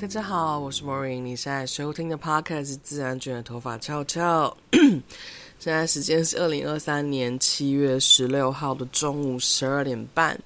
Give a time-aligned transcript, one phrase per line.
[0.00, 1.20] 大家好，我是 Maureen。
[1.20, 4.56] 你现在收听的 Podcast 是自然卷的头发翘翘。
[4.72, 10.40] 现在时间是二零二三年七月十六号的中午十二点半。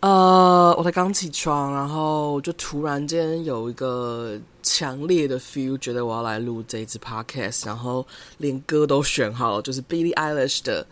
[0.00, 8.06] 呃，我才刚起床，然后就突然间有一个强烈的 feel，觉得我要来录这一支 Podcast，然后
[8.38, 10.86] 连歌都选好了，就是 Billie Eilish 的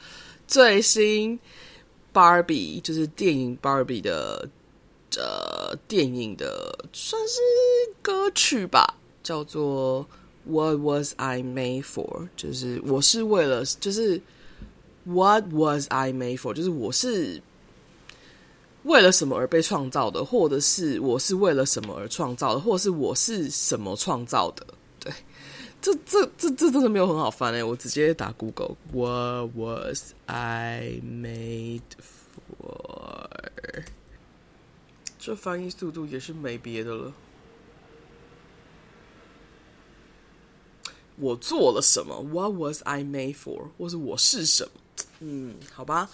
[0.46, 1.40] 最新
[2.12, 4.46] Barbie，就是电影 Barbie 的。
[5.16, 7.40] 呃，电影的算是
[8.02, 10.06] 歌曲吧，叫做
[10.50, 14.20] 《What Was I Made For》，就是我是为了，就是
[15.04, 17.42] What Was I Made For，就是我是
[18.84, 24.66] 为了什么而被创造的，或者是我是为了什么而创造的，或者是我是什么创造的。
[25.00, 25.12] 对，
[25.80, 31.80] 这这这这真的没有很好翻诶，我直接打 Google，What Was I Made
[32.60, 33.28] For？
[35.18, 37.12] 这翻译速度也是没别的了。
[41.16, 43.64] 我做了什么？What was I made for？
[43.76, 44.70] 或是我是什么？
[45.18, 46.08] 嗯，好吧。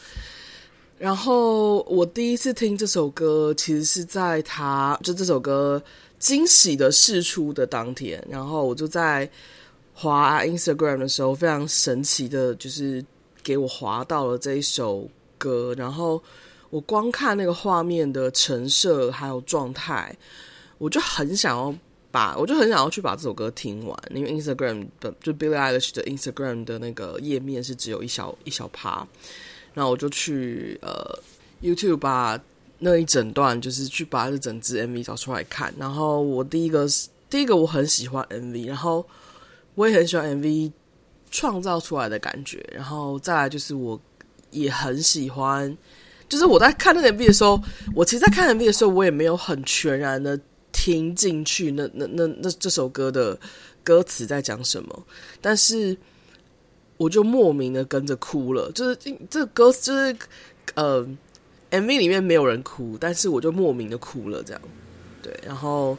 [0.99, 5.83] 然后我第一次听这首歌，其实是在他就这首歌
[6.19, 9.31] 惊喜的释出的当天，然后我就在
[9.93, 13.05] 滑 Instagram 的时候，非常神奇的，就是
[13.43, 15.06] 给我滑到了这一首
[15.37, 16.23] 歌，然后。
[16.75, 20.12] 我光看那个画面的成色还有状态，
[20.76, 21.73] 我就很想要
[22.11, 23.97] 把，我就很想要去把这首歌听完。
[24.12, 29.06] 因为 Instagram 的就 Billie Eilish 的 Instagram 的那个页面是只有一小一小趴，
[29.73, 31.17] 然后我就去呃
[31.62, 32.37] YouTube 把
[32.81, 35.73] 那一整段，就是去把这整支 MV 找出来看。
[35.79, 39.06] 然后我第一个是第一个我很喜欢 MV，然后
[39.77, 40.73] 我也很喜欢 MV
[41.31, 42.69] 创造出来的感觉。
[42.73, 44.00] 然后再来就是我
[44.50, 45.79] 也很喜欢。
[46.34, 47.62] 就是我在看那个 MV 的时候，
[47.94, 50.36] 我其实，在看 MV 的时候，我也没有很全然的
[50.72, 53.38] 听进去那那那那这首歌的
[53.84, 55.06] 歌词在讲什么，
[55.40, 55.96] 但是
[56.96, 58.69] 我就莫名的跟着哭了。
[58.72, 58.98] 就是
[59.31, 60.16] 这歌，就是
[60.75, 61.06] 呃
[61.70, 64.60] ，MV 里面没有人哭，但是我就莫名的哭了，这样。
[65.22, 65.96] 对，然后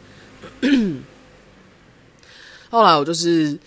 [2.69, 3.57] 后来我就是。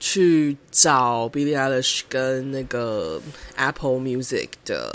[0.00, 3.18] 去找 Billie Eilish 跟那个
[3.56, 4.92] Apple Music 的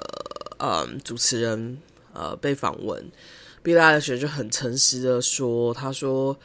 [0.59, 1.77] 嗯主持人
[2.13, 3.03] 呃被访问
[3.63, 6.37] ，Billie Eilish 就很诚实的说，他说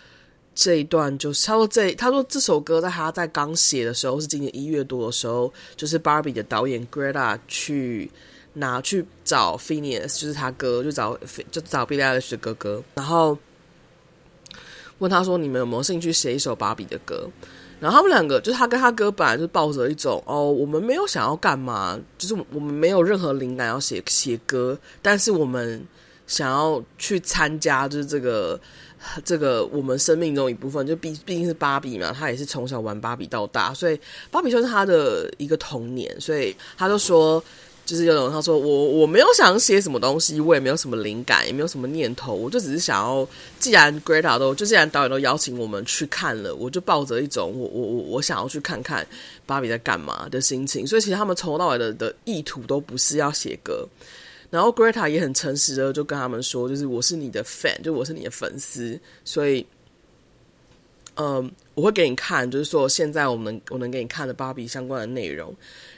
[0.55, 8.11] 这一段就是他说这他说这首歌在他在刚写的时候是今年一月多的时候，就是 Barbie 的导演 Greta 去
[8.53, 11.19] 拿去找 Finneas 就是他哥就找
[11.51, 13.37] 就找 Billie Eilish 的哥哥，然后
[14.99, 17.29] 问他说，你们有没有兴趣写一首 Barbie 的歌？
[17.85, 25.87] 然后他们两个，就是他跟他哥，本来就抱着一种哦，我们没有想要干嘛，就是我们没有任何灵感要写写歌，但是我们
[26.27, 28.59] 想要去参加，就是这个
[29.23, 34.01] 这个我们生命中一部分，就毕毕竟是芭比嘛，他也是从小玩芭比到大，所以
[34.31, 37.45] 芭比就是他的一个童年，所以他就说。
[37.85, 43.29] 就是有种他说我我没有想写什么东西，我也没有什么灵感，也没有什么念头，我就只是想要，
[43.59, 49.07] 既然 Greta 都就既然导演都邀请我们去看了，我就抱着一种我我我我想要去看看
[49.45, 50.87] 芭比在干嘛的心情。
[50.87, 53.87] 所以其实他们从头到尾的的意图都不是要写歌。
[54.51, 59.67] 然后 Greta 也很诚实的就跟他们说，就是我是你的 fan，就我是你的粉丝，所以
[61.17, 65.55] 嗯，我会给你看，就是说现在我们我能给你看的芭比相关的内容，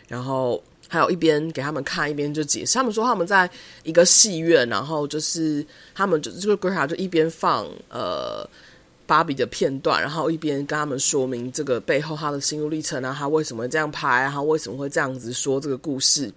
[0.08, 0.60] 然后。
[0.88, 2.74] 还有一边给他们看，一边就解释。
[2.74, 3.50] 他们说他们在
[3.82, 8.48] 一个戏院，然后就是他们就这个 Greta 就一边放呃
[9.04, 16.32] 芭比的片段，然后一边跟他们说明这个背后他的心路历程啊，他为什么这样拍，他为什么会这样子说这个故事。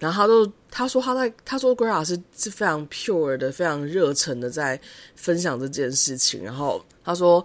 [0.00, 4.78] 然后他就他说他在他说 Greta 是是非常 pure 的，非常热忱的在
[5.14, 6.42] 分享这件事情。
[6.42, 7.44] 然后他说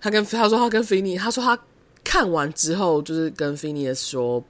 [0.00, 1.58] 他跟他说他跟 Finny 他说他
[2.04, 4.44] 看完之后就是跟 Finny 说。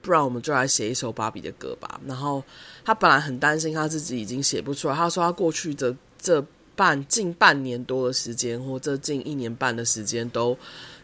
[0.00, 2.00] 不然我们就来写一首芭比的歌吧。
[2.06, 2.42] 然后
[2.84, 4.94] 他本来很担心他自己已经写不出来。
[4.94, 10.56] 他说他过去的这半近半年多的时间，或这近一年半的时间，都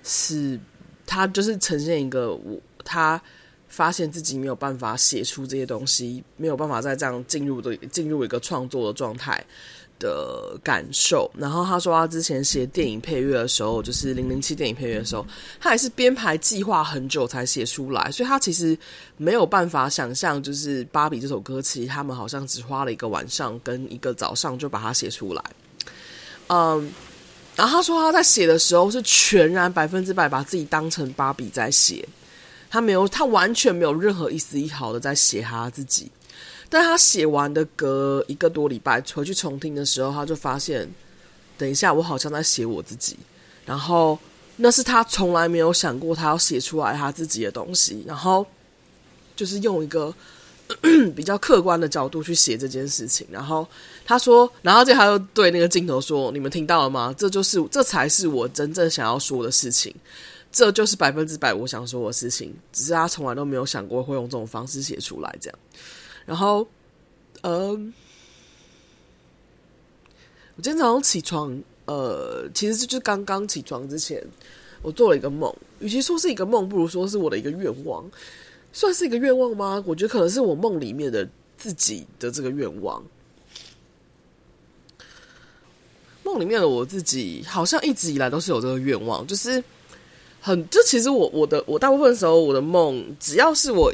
[0.02, 0.58] 是
[1.06, 3.20] 他就是呈现一个我他
[3.68, 9.44] 发现自己没有办法写出这些东西，没有办法再这样进入的进入一个创作的状态。
[9.98, 15.26] 的感受，然后他说他之前写电影配乐的时候，就是零零七电影配乐的时候，
[15.60, 18.76] 他也是编排计划很久才写出来，所以他其实
[19.16, 25.42] 没有办法想象，就是《芭比》这首歌，其实他们好像只花了一个晚上跟一个早上就把它写出来。
[26.48, 26.92] 嗯，
[27.56, 32.06] 然后他说他在写的时候是全然百分之百把自己当成芭比在写，
[32.68, 36.10] 他没有，他完全没有任何一丝一毫的在写他自己。
[36.74, 40.92] 但他写完的隔一个多礼拜回去重听的时候，他就发现，
[41.56, 43.16] 等一下，我好像在写我自己。
[43.64, 44.18] 然后
[44.56, 48.02] 那是他从来没有想过他要写出来他自己的东西。
[48.04, 48.44] 然后
[49.36, 50.12] 就是用一个
[51.14, 53.24] 比较客观的角度去写这件事情。
[53.30, 53.64] 然后
[54.04, 57.14] 他说，然后就他又对那个镜头说：“你们听到了吗？
[57.16, 59.94] 这就是这才是我真正想要说的事情。
[60.50, 62.52] 这就是百分之百我想说的事情。
[62.72, 65.56] 只是他从来都没有想过会用这种方式写出来，这样。”
[66.26, 66.66] 然后，
[67.42, 67.72] 呃，
[70.56, 74.24] 我今天早上起床，呃，其实就是刚刚起床之前，
[74.80, 75.54] 我做了一个梦。
[75.80, 78.10] 与其说是一个梦，不如说是我的一个愿望，
[78.72, 79.84] 算是一个愿望吗？
[79.86, 81.28] 我觉得可能是我梦里面的
[81.58, 83.04] 自己的这个愿望。
[86.22, 89.62] 梦里面的我自己，好像一直以来都是有这个愿望，就是
[90.40, 93.92] 很，就其实我我的我大部分时候，我的梦只要是我。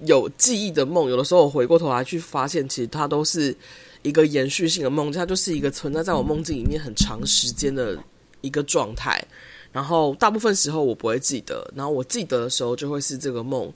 [0.00, 3.56] 有记忆的梦，有的时候我回过头来去发现，其实它都是
[4.02, 7.96] 一个延续性的梦，它就是一个存在在我梦境里面很长时间的
[8.40, 9.24] 一个状态。
[9.72, 13.72] 然后大部分时候我不会记得，然后我记得的时候就会是这个梦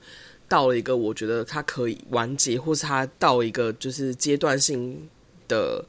[0.49, 5.09] 到了一个我觉得它可以完结，或是它到一个就是阶段性
[5.49, 5.85] 的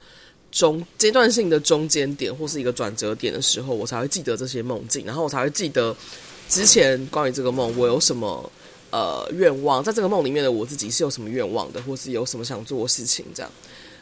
[0.52, 5.96] 中阶段性的中间点，或是一个转折点的时候，我才会记得这些梦境，然后我才会记得
[6.48, 8.52] 之前关于这个梦我有什么。
[8.92, 13.52] 呃，愿望在这个梦里面的我自己是有什么愿望的，或是有什么想做的事情这样。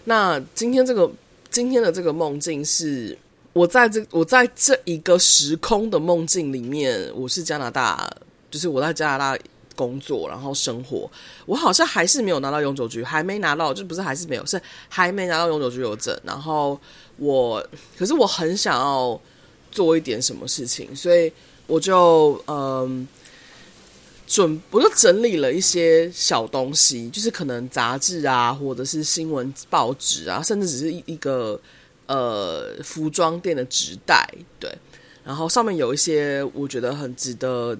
[0.05, 1.11] 那今天这个
[1.51, 3.17] 今天的这个梦境是
[3.51, 8.09] 我在这我在这一个时空的梦境里面，我是加拿大，
[8.49, 9.37] 就是我在加拿大
[9.75, 11.11] 工作，然后生活。
[11.45, 16.17] 我好像还是没有拿到永久居，还没拿到，就不是还是没有，是还没拿到永久居留证。
[16.23, 16.79] 然后
[17.17, 17.61] 我，
[17.97, 19.19] 可是我很想要
[19.69, 21.29] 做一点什么事情，所以
[21.65, 23.05] 我就嗯。
[24.27, 31.57] 准我就整理了一些小东西，就是可能杂志啊，或者是新闻报纸啊，甚至只是一一个
[32.07, 34.29] 呃服装店的纸袋，
[34.59, 34.69] 对。
[35.23, 37.77] 然后上面有一些我觉得很值得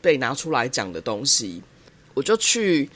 [0.00, 1.62] 被拿出来讲的东西，
[2.14, 2.88] 我就去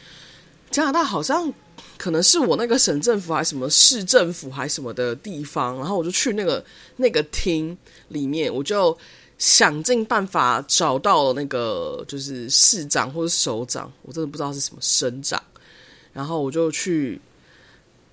[0.71, 1.53] 加拿大，好像
[1.99, 6.65] 可能是我那个省政府还是什么市政府还是什么的地方，然后我就去那个
[6.97, 7.76] 那个厅
[8.09, 8.97] 里面，我就。
[9.38, 15.43] 想尽办法找到了那个就是市长或者首长，我真的不知道是什么省长，
[16.12, 17.21] 然后我就去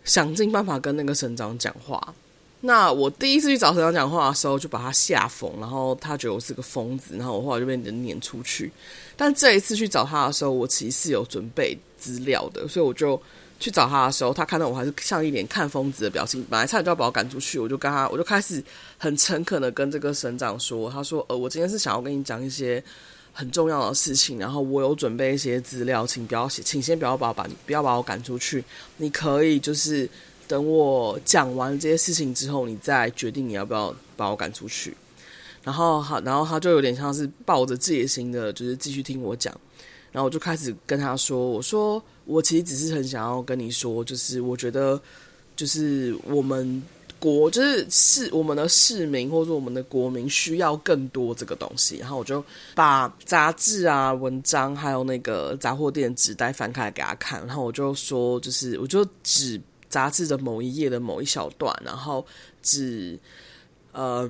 [0.03, 2.13] 想尽办法跟那个省长讲话。
[2.62, 8.72] 那我第一次去找省长讲话的时候，就把他吓疯，然后他觉得我是个疯子，然后我后来就被人撵出去。
[9.15, 13.22] 但这一次去找他的时候，我其实是有准备资料的，所以我就。
[13.60, 18.62] 去找他的时候，他看到我还是像一脸看疯子的表情，本来差点就要把我赶出去，我就跟他，我就开始
[19.03, 22.81] 很诚恳的跟这个省长说，他说，呃，我今天是想要跟你讲一些
[23.33, 28.63] 很重要的事情，然后我有准备一些资料，请不要写，请先不要把我把不要把我赶出去，
[28.95, 30.10] 你可以就是
[30.48, 34.95] 等我讲完这些事情之后，你再决定你要不要把我赶出去。
[35.63, 39.53] 然后好，然后他就有点像是抱着戒心的，就是继续听我讲。
[40.13, 45.01] 然后我就开始跟他说：“我说我其实只是很想要跟你说，就是我觉得，
[45.57, 46.81] 就是我们
[47.24, 52.44] 国就是市我们的市民或者我们的国民需要更多这个东西。”然后我就
[52.75, 57.39] 把杂志啊、文章还有那个杂货店纸袋翻开来给他看。
[57.48, 62.25] 然后我就说：“就是我就指杂志的某一页的某一小段，然后
[62.62, 63.18] 指
[63.94, 64.30] 呃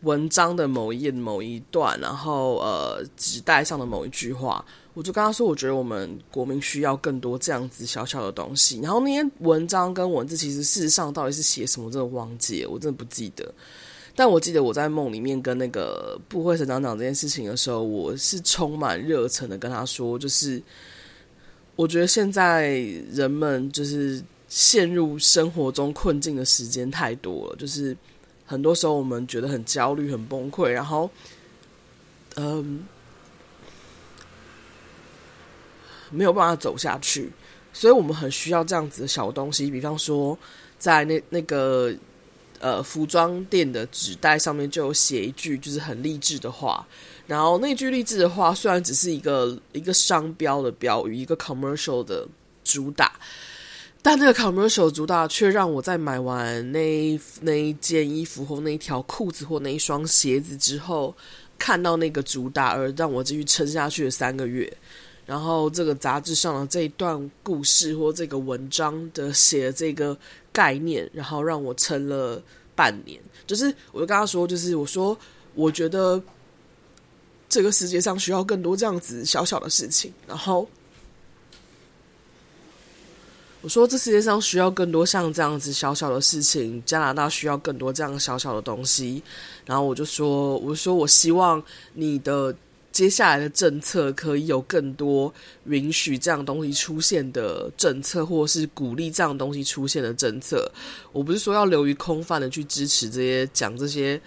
[0.00, 4.64] 文章的某一页的某一段，然后呃纸袋上的某一句话。”
[4.96, 8.80] 我就跟他说，我觉得我们国民需要更多这样子小小的东西。
[8.80, 13.54] 然后那些文章跟文字，其实事实上到底是写什么，我真的忘记了，我真的不记得。
[14.14, 20.62] 但我记得我在梦里面跟那个部会省长讲这件事情的时候，我是充满热忱的跟他说，就是
[21.74, 22.68] 我觉得现在
[23.12, 27.94] 人们就是陷入生活中困境的时间太多了，就是
[28.46, 31.10] 很多时候我们觉得很焦虑、很崩溃，然后，
[32.36, 32.82] 嗯。
[36.10, 37.30] 没有办法走下去，
[37.72, 40.38] 所以我们很需要这样子的小东西，比方说，
[40.78, 41.92] 在那那个
[42.60, 46.86] 呃服装店的纸袋上面就有写一句就是很励志的话，
[47.26, 52.26] 然后那句励志的话虽然只是一个一个商标的标语，一个 commercial 的
[52.64, 53.12] 主打，
[54.00, 61.14] 但那个 commercial 主打却让我在买完那那一件衣服或那一条裤子或那一双鞋子之后，
[61.58, 64.72] 看到那个主打而让我继续撑下去的三个月。
[65.26, 70.16] 然后这个杂志上的这一段故事或这个文章的写的这个
[70.52, 72.40] 概念，然后让我撑了
[72.76, 73.20] 半年。
[73.44, 75.18] 就是我就跟他说，就是我说
[75.54, 76.22] 我觉得
[77.48, 80.12] 这个世界上需要更多这样子小小的事情。
[80.28, 80.68] 然后
[83.62, 89.20] 我说这世界上需要更多像这样子小小的事情，加拿大需要更多这样小小的东西。
[89.64, 91.60] 然后我就说，我说我希望
[91.94, 92.54] 你的。
[92.96, 95.30] 接下来的政策可以有更多
[95.66, 100.72] 允许这样东西出现的政策，或是鼓励这样东西出现的政策。
[101.12, 104.18] 我不是说要流于空泛的去支持这些讲这些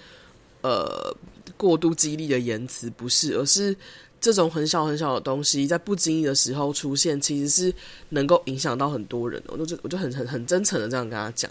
[0.62, 1.12] 呃
[1.58, 3.76] 过度激励的言辞，不是，而是
[4.22, 7.74] 这种很小很小的东西，在不经意的时候出现，其实是
[8.10, 9.42] 能够影响到很多人。
[9.48, 11.50] 我就我就很很很真诚的这样跟他讲。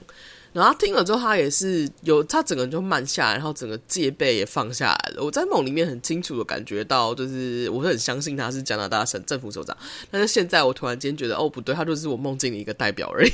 [0.53, 5.23] 然后他听了之后，他也是有他整个人就慢下来，然后整个戒备也放下来了。
[5.23, 9.77] 我在梦里面很清楚的感觉到，就是我很相信他是加拿大省政府首长。
[10.11, 13.31] 但是现在我突然间觉得，哦不对，他就是我梦境的一个代表而已。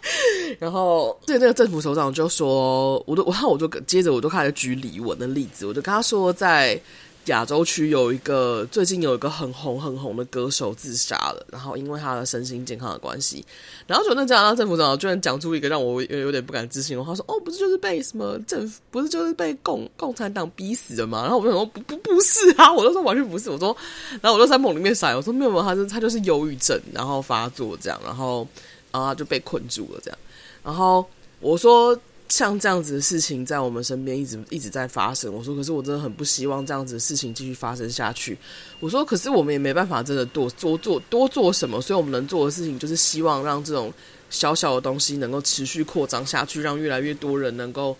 [0.58, 6.80] 然后对那个政府首长就说，我都然后我就接着我就开始举李玟的例子，我就跟他说在。
[7.28, 13.44] 亚洲区有一个最近有一个很红很红的歌手自杀了，然后因为他的身心健康的关系，
[13.86, 21.22] 然后就那加拿大政府长居然讲出一个让我有有点不敢置信的话，说哦，不是就是被什么政府，不是就是被共共产党逼死的吗？
[21.22, 23.76] 然后我就说不不不是啊，我就说完全不是，我说，
[24.20, 28.46] 然后我就在梦里面闪，我说没有没有，他是他就是忧郁症，然后发作这样，然后
[28.90, 30.18] 然后他就被困住了这样，
[30.64, 31.04] 然后
[31.40, 31.98] 我说。
[32.28, 35.32] 像这样子的事情在我们身边一直一直在发生。
[35.32, 38.36] 我说，可是我真的很不希望这样子的事情继续发生下去。
[38.80, 43.90] 我说，可是我们也没办法真的多多做多做什么，所以我们能做的事情就是希望让这种
[44.28, 47.96] 小小的东西能够持续扩张下去，让越来越多人能够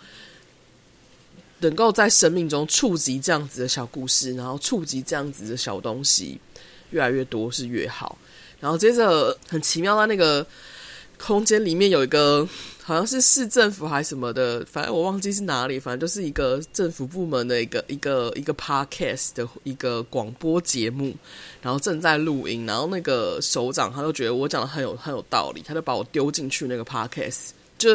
[1.60, 6.38] 能够在生命中触及这样子的小故事，然后触及这样子的小东西，
[6.90, 8.18] 越来越多是越好。
[8.60, 10.46] 然后接着很奇妙的那个
[11.16, 12.46] 空间里面有一个。
[12.88, 21.14] 好像是市政府还是什么的，反正我忘记是哪里，反正就是一个政府部门的一个一个一个 podcast 的一个广播节目，
[21.60, 27.90] 然后正在录音，然后那个首长他就觉得我讲的很有很有道理，他就把我丢进去那个 podcast，就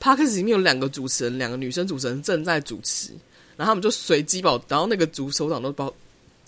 [0.00, 3.10] podcast 里面有两个主持人，两个女生主持人正在主持，
[3.54, 5.92] 然后他们就随机把我，然后那个主首长都把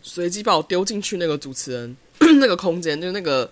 [0.00, 1.94] 随机把我丢进去那个主持人
[2.40, 3.50] 那个空间，就那个。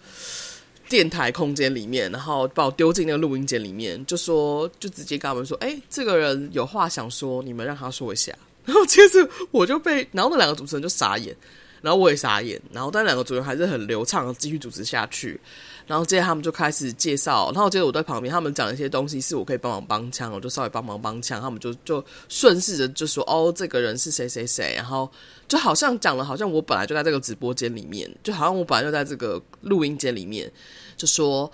[0.88, 8.32] 电台空间里面，然后把我丢进那个录音间里面，就说，就直接跟我们说：“哎、这个人有话想说，你们让他说一下。
[8.64, 11.34] ”然后接着我就被，然后那两个主持人就傻眼，
[11.80, 15.40] 然后我也傻眼，然后但两个主持人还是很流畅的继续主持下去。
[15.88, 25.10] 然后接着他们就开始介绍，然后接着我在旁边，他们讲一些东西是我可以帮忙帮腔，我就稍微帮忙帮腔，他们就就顺势的就说：“哦，这个人是谁谁谁。”然后
[25.48, 30.52] 就好像讲了，好像我本来就在这个直播间里面，就好像我本来就在这个录音间里面。
[30.96, 31.50] 就说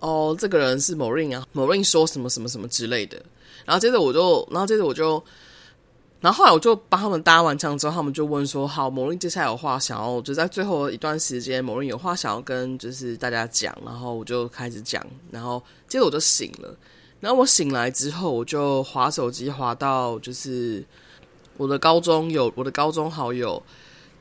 [0.00, 3.16] 哦，这个人是 Maureen 啊，Maureen 说什么什么什么之类的。
[3.64, 5.22] 然后接着我就，然后接着我就，
[6.26, 16.76] 然后后来我就帮他们搭完枪之后，他们就问说：“好某人接下来有话想要，就在最后一段时间某人有话想要跟就是大家讲。”然后我就开始讲，然后接着我就醒了。
[17.20, 20.84] 然后我醒来之后，我就滑手机滑到就是
[21.56, 23.62] 我的高中有我的高中好友，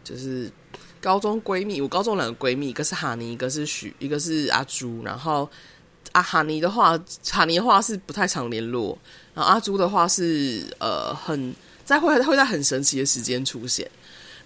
[0.03, 0.51] 就是。
[1.01, 5.03] 高中闺蜜，我高中两个闺蜜，一个是哈尼，一个是许，一个是阿朱。
[5.03, 5.47] 然后
[6.13, 8.97] 啊，哈尼的话，哈尼的话是不太常联络。
[9.35, 11.53] 然后阿朱的话是呃，很
[11.85, 13.89] 在会会在很神奇的时间出现。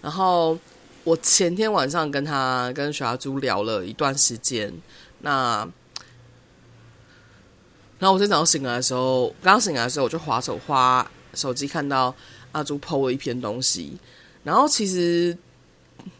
[0.00, 0.56] 然后
[1.02, 4.72] 我前天晚上跟他跟许阿朱聊了一段时间。
[5.20, 5.68] 那
[7.98, 12.14] 然后我今早上醒来的时候，刚醒来的时候，我就滑手滑手机，看到
[12.52, 13.98] 阿朱 PO 了一篇东西。
[14.44, 15.36] 然后其实。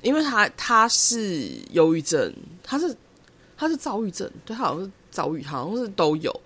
[0.03, 2.31] 因为他他是忧郁症，
[2.63, 2.95] 他是
[3.57, 6.41] 他是躁郁症，对，他好像是躁郁，好像是都有，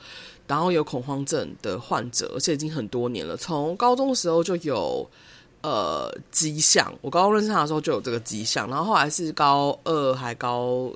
[0.46, 3.36] 然后有恐慌症的患者，而且已经很多年了。
[3.36, 5.08] 从高中的时候就有
[5.62, 10.92] 呃迹象，我高中认识他的时候就有这个迹象，然后后来是高二还高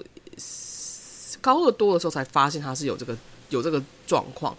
[1.41, 3.17] 高二多的时候才发现他是有这个
[3.49, 4.57] 有这个状况。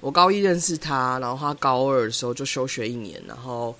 [0.00, 3.74] 我高一认识他，然后他高二的时候就休学一年，然后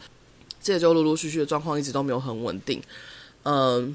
[0.62, 2.83] 这就陆陆续续的状况一直都没有很稳定。
[3.43, 3.95] 嗯，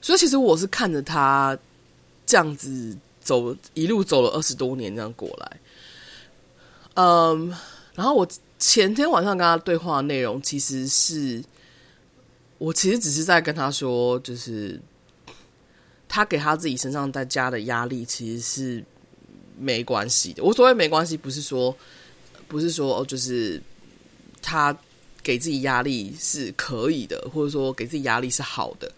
[0.00, 1.58] 所以其实我是看着他
[2.24, 5.60] 这样子走，一路走了二十多年这样过来。
[6.94, 7.54] 嗯，
[7.94, 8.26] 然后我
[8.58, 11.42] 前天晚上跟他对话的内容，其实是
[12.58, 14.80] 我其实只是在跟他说，就是
[16.08, 18.84] 他给他自己身上在加的压力，其实是
[19.58, 20.42] 没关系的。
[20.44, 21.76] 我所谓没关系，不是说
[22.48, 23.62] 不是说哦，就是
[24.40, 24.76] 他。
[25.24, 28.90] 给自己压力是可以的，或者说给自己压力是好的。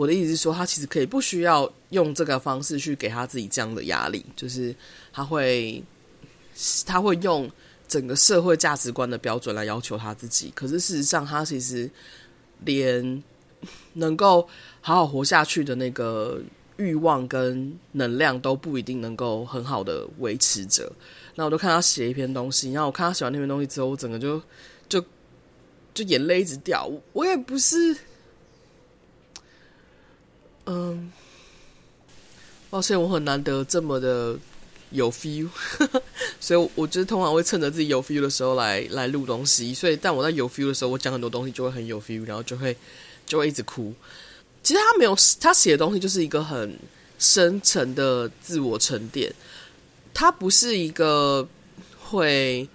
[0.00, 4.74] 我的意思是说，他其实可以不需要用这个方式去给他自己这样的压力，就是
[5.12, 5.84] 他会
[6.86, 7.46] 他会用
[7.86, 10.50] 整个社会价值观的标准来要求他自己。
[10.54, 11.90] 可是事实上，他其实
[12.64, 13.22] 连
[13.92, 14.48] 能够
[14.80, 16.40] 好好活下去的那个
[16.78, 20.90] 欲望跟能量都不一定能够很好的维持着。
[21.34, 24.40] 那我就看他写一篇东西，然后我看他写完那篇东西之后，我整个就
[24.88, 25.04] 就。
[25.92, 27.94] 就眼泪一直掉，我也不是，
[30.72, 31.10] 嗯，
[32.70, 34.38] 抱歉，我很难得这么的
[34.90, 35.48] 有 feel，
[36.38, 39.74] 所以我觉得通常会趁着自己有 feel 的时候来来录东西。
[39.74, 42.76] 所以，但我在有 feel 的时候，我讲很多东西就会很有 feel，然后就会
[43.26, 43.92] 就会一直哭。
[44.62, 46.78] 其实他没有，他写的东西就是一个很
[47.18, 49.34] 深沉的自我沉淀，
[50.14, 51.44] 他不是一个
[51.98, 52.68] 会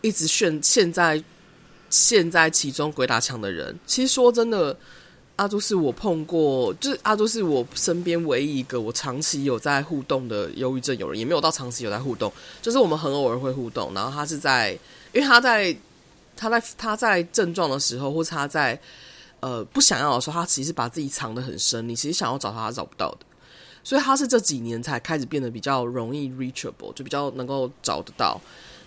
[0.00, 1.22] 一直炫现在。
[1.88, 4.76] 陷在其中鬼打墙的人，其实说真的，
[5.36, 13.92] 阿朱是我碰过，就是阿朱是我身边唯一一个我长期有在互动的忧郁症友人，也没有到长期有在互动，就是我们很偶尔会互动。
[13.94, 14.72] 然后他是在，
[15.12, 15.76] 因为他在
[16.34, 18.78] 他在他在症状的时候，或是他在
[19.40, 23.18] 呃不想要的时候，他其实把自己藏得很深，你其实想要找他，他找不到的。
[23.84, 28.40] 所以他是这几年才开始变得比较容易 reachable，就比较能够找得到。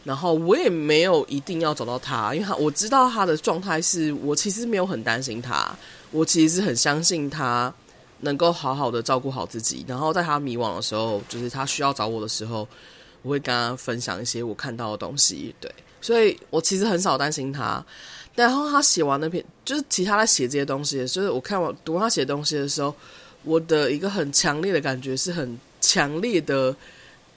[0.04, 5.74] 然后我也没有一定要找到他，因为他我知道他的状态是，我其实没有很担心他，
[6.12, 7.74] 我其实是很相信他
[8.22, 9.86] 能够好好的照顾好自己。
[9.88, 12.68] 然后在他迷惘的时候，就是他需要找我的时候，
[13.22, 15.54] 我会跟他分享一些我看到的东西。
[15.60, 17.84] 对，所以我其实很少担心他。
[18.36, 22.96] 然后他写完那篇，就是其他在写这些东西，就是我看我读他写东西的时候，
[23.44, 26.76] 我的一个很强烈的感觉是很强烈的。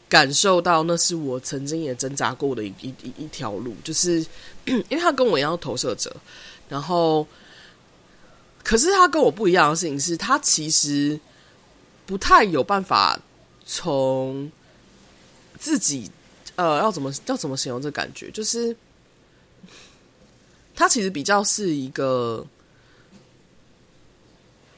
[0.09, 4.19] 感受到那是我曾经也挣扎过的一一一条路，就是
[4.67, 6.15] 因为他跟我一样投射者，
[6.69, 7.27] 然后，
[8.65, 11.19] 可是他跟我不一样的事情是，他其实
[12.07, 13.19] 不太有办法
[13.67, 14.51] 从
[15.59, 16.11] 自己
[16.57, 18.31] 呃，要怎么要怎么形容这感觉？
[18.31, 18.77] 就是
[20.75, 22.47] 他其实比较是一个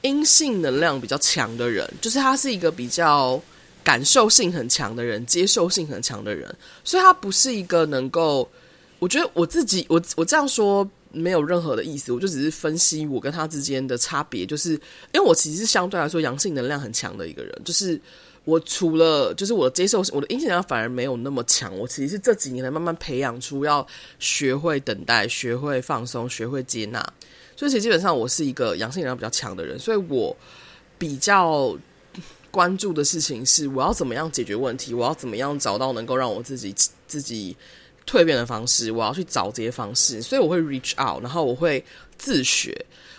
[0.02, 3.40] 阴性能量比较强的人，就是他是一个比较
[3.82, 8.48] 感受性很强的人，接受性很强的人，所以他不是一个能够。
[9.00, 14.72] 我觉得我自己，我我这样说没有任何的意思，我就只是分析我跟他之间的差别，就是
[15.12, 18.00] 因为我其实是相对来说阳性能量很强的一个人，就是。
[18.46, 21.74] 我除了就是我接受，我的阴性能量反而没有那么强。
[21.78, 23.86] 我其实是这几年来慢慢培养出要
[24.18, 27.00] 学会等待、学会放松、学会接纳。
[27.56, 30.36] 所以其实基本上我是一个阳性能量比较强的人，所以我
[30.98, 31.74] 比较
[32.50, 36.74] 关注的事情是我要怎么样解决问题，我要怎么样找到能够让我自己
[37.06, 37.56] 自己
[38.06, 40.22] 蜕变的方式，我要去找这些方式。
[40.22, 41.84] 所以我会 reach out，然后我会
[42.18, 42.74] 自学。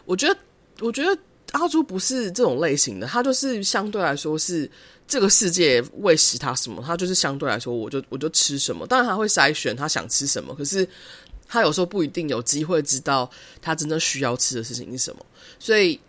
[0.05, 0.37] 我觉得，
[0.79, 1.17] 我觉得
[1.51, 4.69] 阿朱不是这种类型的，他就是相对来说是。
[5.07, 8.87] 这个世界喂食他什么，他就是相对来说，我就我就吃什么。
[8.87, 10.87] 当然他会筛选他想吃什么，可是
[11.47, 13.29] 他有时候不一定有机会知道
[13.61, 15.23] 他真正需要吃的事情是什么。
[15.59, 15.99] 所以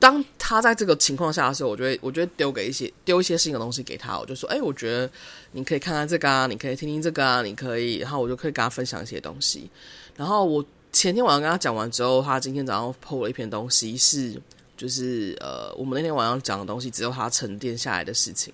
[0.00, 4.18] 当他在这个情况下的时候，我就会我就会丢给一些丢一些新的东西给他。
[4.18, 5.08] 我就说，哎，我觉得
[5.52, 9.70] 你可以看看这个啊，你可以听听这个啊，你可以，然后我就可以跟他分享一些东西。
[10.16, 14.34] 然后我前天晚上跟他讲完之后，他今天早上 po 了一篇东西是。
[14.76, 18.50] 就是呃，我们那天晚上讲的东西，只有他沉淀下来的事情。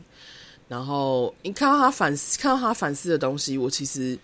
[0.67, 4.19] 然后你看到他反思，看到他反思的东西，我其实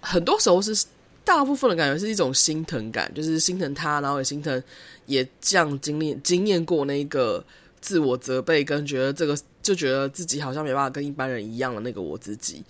[0.00, 0.86] 很多时候是
[1.24, 4.62] 大部分的感觉是一种心疼感，就是心疼他，然后也心疼
[5.06, 7.44] 也这样经历经验过那个
[7.80, 12.62] 自我责备，跟觉得这个就觉得自己好像没办法跟一般人一样的那个我自己。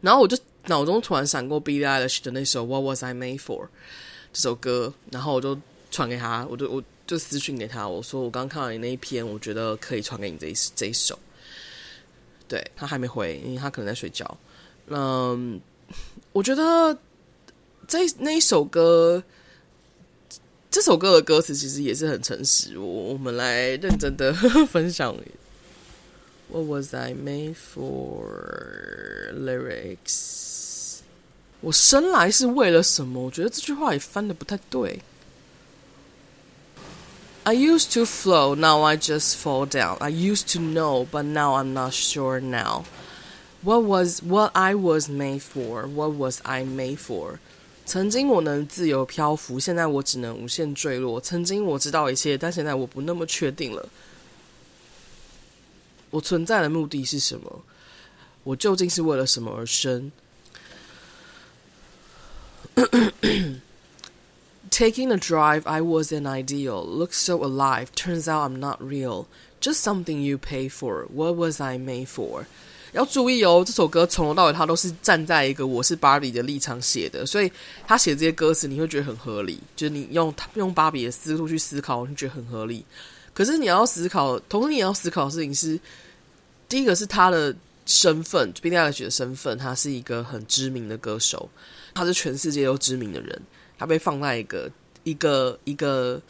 [0.00, 0.36] 然后我就
[0.66, 3.62] 脑中突然闪过 Billie Eilish 的那首《What Was I Made For》
[4.32, 5.58] 这首歌，然后我就
[5.90, 6.82] 传给他，我就我。
[7.06, 11.18] 就私讯给他，我说我刚看到你那一篇，我觉得可以传给你这一这一首。
[12.48, 14.38] 对，他还没回，因为他可能在睡觉。
[14.86, 15.60] 嗯，
[16.32, 16.96] 我觉得
[17.88, 19.22] 这那一首歌，
[20.70, 22.78] 这首歌的歌词其实也是很诚实。
[22.78, 24.32] 我我们来认真的
[24.68, 25.14] 分享。
[26.50, 29.32] What was I made for?
[29.32, 30.98] Lyrics。
[31.60, 33.22] 我生来是为了什么？
[33.22, 35.00] 我觉得这句话也翻得不太对。
[37.44, 39.96] I used to flow, now I just fall down.
[39.98, 42.84] I used to know, but now I'm not sure now.
[43.62, 45.86] What was what I was made for?
[45.86, 47.38] What was I made for?
[47.86, 51.20] 曾经我能自由漂浮，现在我只能无限坠落。
[51.20, 53.88] 曾经我知道一切，但现在我不那么确定了。
[56.10, 57.60] 我存在的目的是什么？
[58.42, 60.12] 我究竟是为了什么而生
[64.70, 66.84] ？Taking a drive, I was an ideal.
[66.84, 67.86] Looked so alive.
[67.94, 69.26] Turns out I'm not real.
[69.60, 71.06] Just something you pay for.
[71.14, 72.46] What was I made for?
[72.94, 77.50] 要注意哦，这首歌从头到尾他都是站在一个我是芭比的立场写的，所以
[77.88, 79.60] 他写这些歌词你会觉得很合理。
[79.74, 82.84] 就是你用用芭比的思路去思考，你觉得很合理。
[83.32, 85.78] 可是你要思考，同时你也要思考的事情是：
[86.68, 87.52] 第一个是他的
[87.84, 91.50] 身份，Billie Eilish 的身份，他是一个很知名的歌手，
[91.94, 93.42] 他是全世界都知名的人。
[93.76, 94.70] 他被放在一个
[95.02, 96.22] 一个一个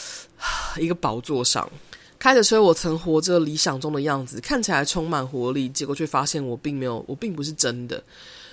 [0.80, 1.70] 一个宝座上，
[2.18, 8.02] 开着车，我曾活着理想中的样子，看起来充满活力，结果却发现我并没有，我并不是真的，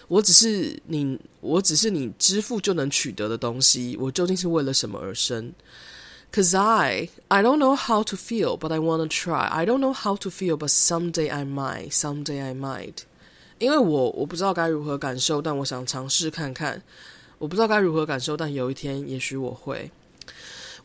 [0.07, 3.97] 我只是你，我只是你支付就能取得的东西。
[3.99, 5.51] 我究竟是为了什么而生
[6.31, 9.47] ？Cause I, I don't know how to feel, but I wanna try.
[9.47, 12.97] I don't know how to feel, but someday I might, someday I might.
[13.57, 16.83] 因为我我不知道该如何感受，但我想尝试看看。
[17.37, 19.89] 我不知道该如何感受，但有一天，也许我会。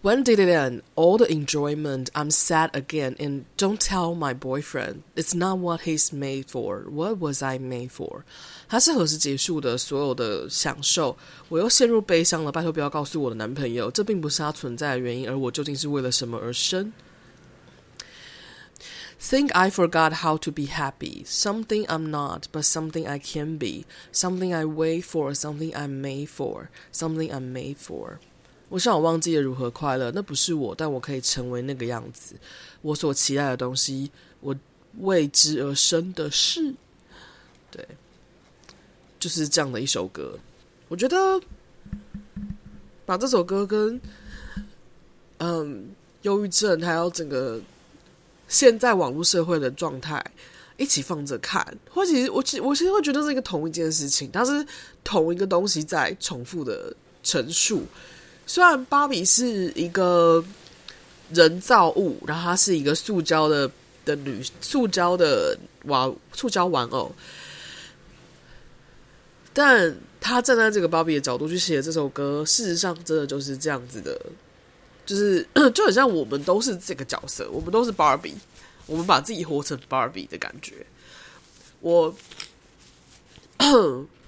[0.02, 0.82] When did it end?
[0.96, 2.10] All the enjoyment.
[2.14, 5.04] I'm sad again, and don't tell my boyfriend.
[5.16, 6.84] It's not what he's made for.
[6.90, 8.24] What was I made for?
[8.68, 9.78] 他是何时结束的？
[9.78, 11.18] 所有的享受，
[11.50, 12.52] 我又陷入悲伤了。
[12.52, 16.92] 拜托不要告诉我的男朋友，这并不是他存在的原因，而我究竟是为了什么而生？
[19.20, 21.26] Think I forgot how to be happy.
[21.26, 23.86] Something I'm not, but something I can be.
[24.14, 26.68] Something I wait for, something I'm made for.
[26.92, 28.20] Something I'm made for.
[28.71, 32.35] 我想我忘记了如何快乐，那不是我，但我可以成为那个样子。
[32.81, 34.57] 我所期待的东西，我
[35.01, 36.73] 为之而生的事。
[37.71, 37.87] 对，
[39.19, 40.39] 就是这样的一首歌。
[40.89, 41.17] 我觉得
[43.05, 44.01] 把这首歌跟
[45.39, 45.91] 嗯
[46.23, 47.61] 忧郁症还有整个。
[48.49, 50.21] 现在网络社会的状态
[50.77, 54.67] 一起放着看，或其实我其我其实会觉得是一个同一件事情，它是
[55.05, 57.85] 同一个东西在重复的陈述。
[58.51, 60.45] 虽然芭比是一个
[61.33, 63.71] 人造物，然后它是一个塑胶的
[64.05, 67.15] 的女塑胶的娃塑胶玩偶，
[69.53, 74.21] 但他站在这个芭比的角度去写这首歌，事实上真的就是这样子的，
[75.07, 78.35] 就是 就很像我们都是这个角色，我们都是芭比，
[78.87, 80.85] 我们把自己活成芭比的感觉。
[81.79, 82.13] 我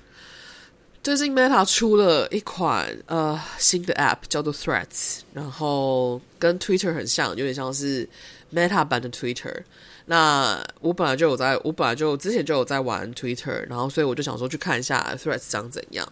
[1.02, 8.08] 最近 Meta 出了一款呃新的 App，叫做 Threads，然后跟 Twitter 很像，有点像是
[8.54, 9.64] Meta 版的 Twitter。
[10.06, 16.06] 那我本来就有在，我本来就之前就有在玩 Twitter，然后所以我就想说去看一下 Threads 长怎样。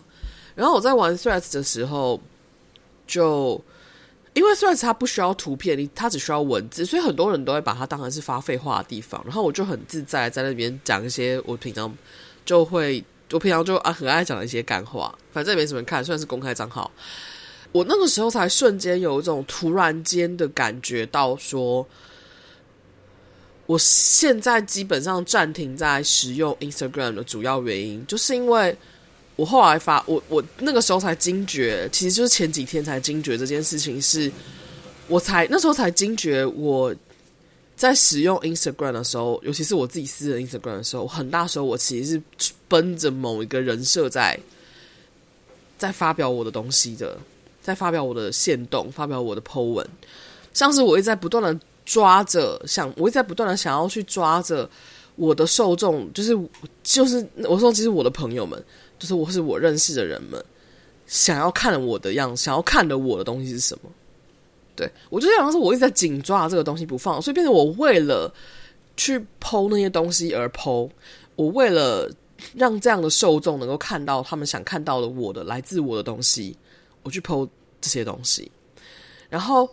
[0.57, 2.20] 然后我在玩 Threads 的时候，
[3.07, 3.62] 就
[4.35, 9.22] 因为 Threads 它不需要图片，它只需要文字，所以很多人都会把它当成是发废话的地方。
[9.24, 11.96] 然后我就很自在在那边讲一些我平常
[12.44, 16.90] 就会，我平常就啊很爱讲一些干话，反正也没什么看，虽然是公开账号。
[17.72, 21.86] 我那个时候才瞬间有一种突然间的感觉到说。
[23.66, 28.76] 我现在基本上暂停在使用 Instagram 的主要原因，就是因为
[29.36, 34.28] 我后来发我我那个时候才惊觉，其实就是前几天才惊觉这件事情，是
[35.06, 36.92] 我才那时候才惊觉，我
[37.80, 44.38] 在使用 Instagram 的时候，尤其是我自己私人 Instagram 的时候，很大时候我其实是奔着某一个人设在
[45.78, 47.16] 在发表我的东西的，
[47.62, 49.86] 在发表我的限动，发表我的 po 文，
[50.52, 51.58] 像是我一直在不断的。
[51.86, 54.68] 抓着想，我一直在不断的想要去抓着
[55.16, 56.38] 我的受众，就是
[56.84, 58.62] 就是我说，其实我的朋友们，
[58.96, 60.44] 就是我是我认识的人们，
[61.08, 63.90] 想要看我的样，想要看的我的东西是什么？
[64.80, 68.32] 对，我就想说，我一直在紧抓这个东西不放，所以变成我为了
[68.96, 70.88] 去 po 那些东西而 po，
[71.36, 72.10] 我为了
[72.54, 76.56] 让这样的受众能够看到他们想看到的我的来自我的东西，
[77.02, 77.46] 我去 po
[77.80, 78.50] 这些东西，
[79.28, 79.68] 然后。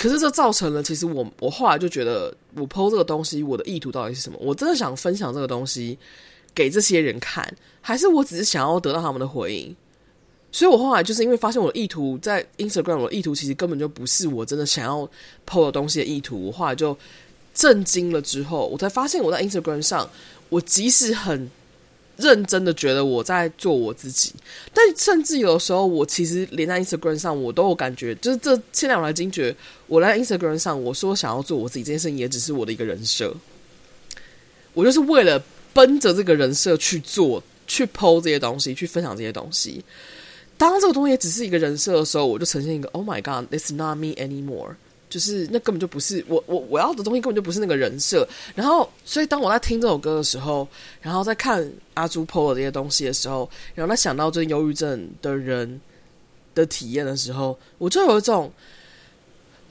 [0.00, 4.38] 可是这造成了，其实我我后来就觉得，我 po 这个东西，我的意图到底是什么？
[4.40, 5.98] 我真的想分享这个东西
[6.54, 9.76] 给这些人看，还是我只是想要得到他们的回应？
[10.50, 15.08] 所以我后来就是因为发现我的意图在 Instagram，我的意图其实根本就不是我真的想要
[15.46, 16.46] po 的东西的意图。
[16.46, 16.96] 我后来就
[17.54, 20.10] 震惊了之后，我才发现我在 Instagram 上，
[20.48, 21.50] 我即使很。
[22.18, 24.32] 认真的觉得我在做我自己，
[24.74, 29.54] 但甚至有的时候，我其实连在 Instagram 上，我都有感觉，就是这现在我来惊觉，
[29.86, 33.32] 我在 Instagram 上，我说想要做我自己这件事情，也只是我的一个人设，
[34.74, 35.40] 我就是为了
[35.72, 39.84] 奔着这个人设去做，去 po 这些东西，去分享这些东西。
[40.58, 44.74] 当这个东西也只是一个人设的时候，我就呈现一个 Oh my God，it's not me anymore。
[45.08, 48.28] 就是那根本就不是我我我要的东西，根本就不是那个人设。
[48.54, 50.68] 然后，所以当我在听这首歌的时候，
[51.00, 55.80] 然后在看阿朱 po 的这些东西的时候，然后在想到这忧郁症的人
[56.54, 58.52] 的体验的时候，我就有一种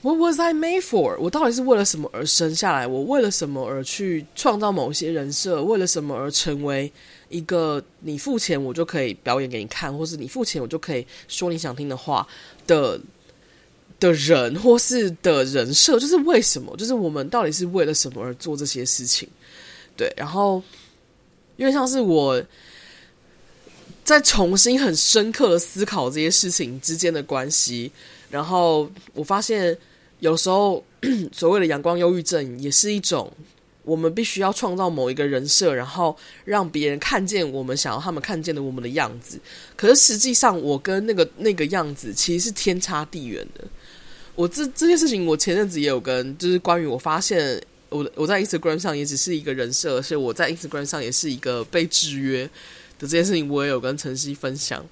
[0.02, 1.16] What was I made for？
[1.20, 2.86] 我到底是为了什么而生下来？
[2.86, 5.62] 我为了什么而去创造某些人设？
[5.62, 6.92] 为了什么而成为
[7.28, 12.26] 一个你付钱我就可以表演给你看，或是你付钱我就可以说你想听的话
[12.66, 13.00] 的？
[14.00, 16.76] 的人或是的人设，就是为什么？
[16.76, 19.28] 就是我们到底是为了什么而做这些事情？
[19.96, 20.62] 对，然后
[21.56, 22.40] 因为像是我
[24.04, 27.90] 在重新很深刻的思考这些事情之间的关系，
[28.30, 29.76] 然后我发现
[30.20, 30.80] 有时候
[31.34, 33.28] 所谓的阳光忧郁症也是一种
[33.88, 39.40] 我们必须要创造某一个人设，然后让别人看见我们想要他们看见的我们的样子。
[39.76, 43.64] 可是实际上，我跟那个那个样子其实是天差地远的。
[44.34, 52.50] 我这这件事情，我前阵子也有跟，就是关于我发现我我在 Instagram 上也只是一个人设，所以我在 Instagram 上也是一个被制约的
[53.00, 54.84] 这件事情，我也有跟晨曦分享。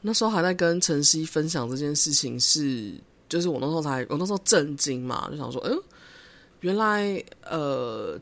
[0.00, 2.92] 那时候还在跟晨曦分享这件事情是，是
[3.28, 5.76] 就是我那时候才我那时候震惊嘛，就想说，嗯，
[6.60, 8.20] 原来呃，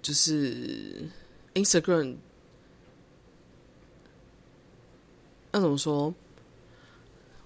[0.00, 1.08] 就是
[1.54, 2.16] Instagram，
[5.52, 6.14] 那怎么说？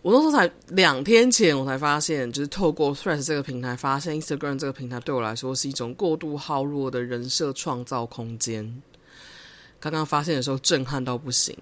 [0.03, 8.83] 我那时候才两天前，我才发现，就是透过 Threads 这个平台，发现 Instagram 这个平台对我来说是一种过度耗弱的人设创造空间。
[9.81, 11.57] 刚刚发现的时候，震撼到不行。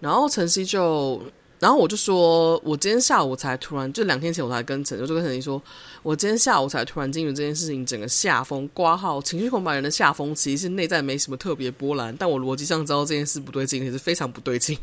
[0.00, 1.22] 然后晨曦就，
[1.58, 5.60] 然后我就说，我今天下午才突然，就两天前我才跟陈，我就跟晨曦说，
[6.02, 14.76] 我今天下午才突然进入这件事情，整个下风挂号，情绪空白人的下风，其实是内在没什么特别波澜，但我逻辑上知道这件事不对劲，也是非常不对劲。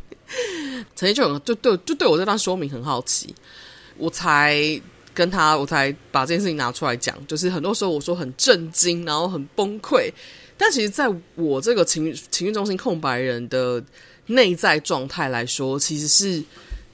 [0.96, 3.36] 曾经就有就对就对我这段说明很好奇，
[3.98, 4.82] 我才
[5.14, 7.16] 跟他我才把这件事情拿出来讲。
[7.28, 10.12] 就是很多时候我说很震惊，然后很崩溃，
[10.58, 13.84] 但其实在我这个情绪情绪中心空白人的
[14.28, 16.44] 内在状态来说，其实是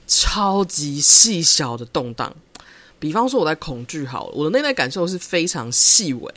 [0.06, 2.34] 超级细小的动荡，
[2.98, 6.34] 比方说我在恐惧好了，我的内在感受是非常细微，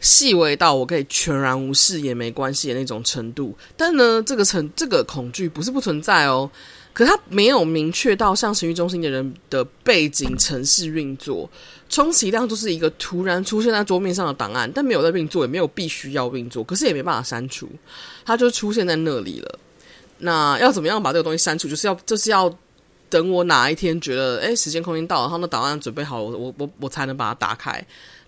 [0.00, 3.56] 细微到我可以全然无视也没关系的那种程度。
[3.76, 6.50] 但呢，这个程这个恐惧不是不存在哦，
[6.92, 11.50] 可它没有明确到像情绪中心的人的背景程式运作，
[11.88, 17.68] 充其量就是一个突然出现在桌面上的档案，但没有在运作，也没有必须要运作，可是也没办法删除，
[18.26, 19.58] 它就出现在那里了。
[20.24, 21.68] 那要怎么样把这个东西删除？
[21.68, 22.52] 就是要就是要。
[23.10, 27.80] 等我哪一天觉得，诶，时间空间到了，然后那档案准备好，我我我我才能把它打开。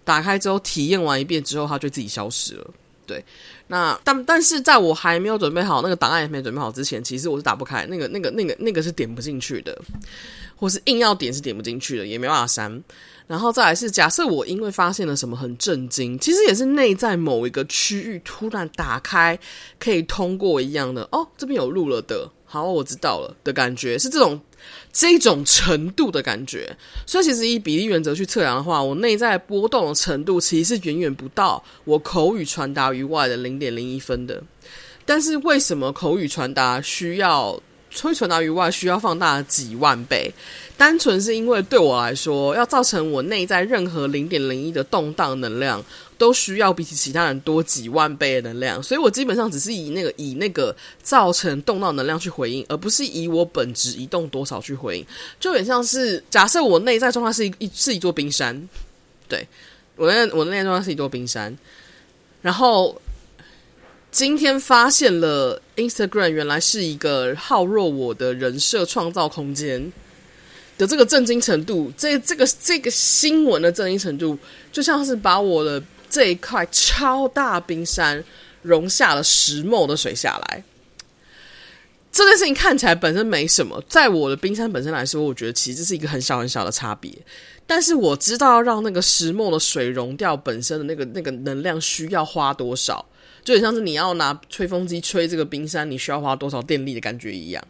[0.04, 2.70] 打开之后体验完一遍之后，它就自己消失了。
[3.04, 3.24] 对，
[3.66, 9.76] 那但但是在我还没有准备好，那个档案也没准备好之前，其实我是打不开那个那个那个那个是点不进去的，
[10.54, 12.80] 或是硬要点是点不进去的，也没办法删。
[13.26, 19.38] 然后再来是假设我因为发现了什么很震惊，其实也是内在某一个区域突然打开
[19.80, 22.30] 可以通过一样的哦，这边有录了的。
[22.44, 24.40] 好，我知道了的感觉是这种
[24.92, 34.40] 这种程度的感觉，所以其实以比例原则去测量的话，我内在波动的程度其实是远远不到我口语传达于外的零点零一分的。
[35.04, 37.60] 但是为什么口语传达需要？
[38.02, 40.32] 会传达于外需要放大几万倍，
[40.76, 45.82] 单纯是因为对我来说，要造成我内在任何零点零一的动荡能量，
[46.18, 55.06] 都需要比起其他人多几万倍的能量，所以我基本上只是以那个以那个造成动荡能量去回应，而不是以我本质移动多少去回应。
[55.40, 58.68] 就有点像是假设我内在状态是一一是一座冰山，
[59.26, 59.46] 对，
[59.96, 61.56] 我内我内在状态是一座冰山，
[62.42, 63.00] 然后。
[64.16, 69.92] 今天发现了 Instagram 原来是一个耗弱我的人设创造空间
[70.78, 74.38] 的这个震惊程度，这这个这个新闻的震惊程度，
[74.72, 78.24] 就像是把我的这一块超大冰山
[78.62, 80.64] 融下了石墨的水下来。
[82.10, 87.12] 这件事情看起来本身没什么，在我的冰山本身来说，我觉得其实这是一个很小很小的差别。
[87.66, 93.04] 但是我知道要让那个石墨的水融掉本身的那个那个能量需要花多少。
[93.46, 97.64] 就很像是你要拿吹风机吹这个冰山，你需要花多少电力的感觉一样。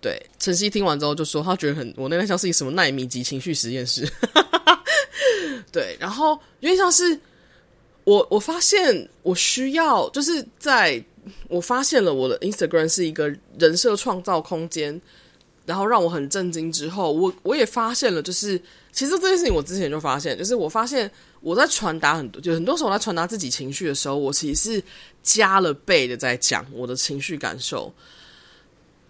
[0.00, 4.08] 对，晨曦听完之后就说，他觉得很，我那边像是一个什么纳米级情绪实验室。
[5.72, 7.18] 对，然后因为像是
[8.04, 11.04] 我，我发现我需要，就是在
[11.48, 13.28] 我发现了我的 Instagram 是一个
[13.58, 15.02] 人设创造空间，
[15.66, 18.56] 然后让我很震惊之后，我我也发现了，就是
[18.92, 21.10] 其实这件事情我之前就发现，就是我发现。
[21.40, 24.84] 我在传达很多，就很多时候我在传达自己情绪的时候，我其实是
[25.22, 27.92] 加了倍的在讲我的情绪感受。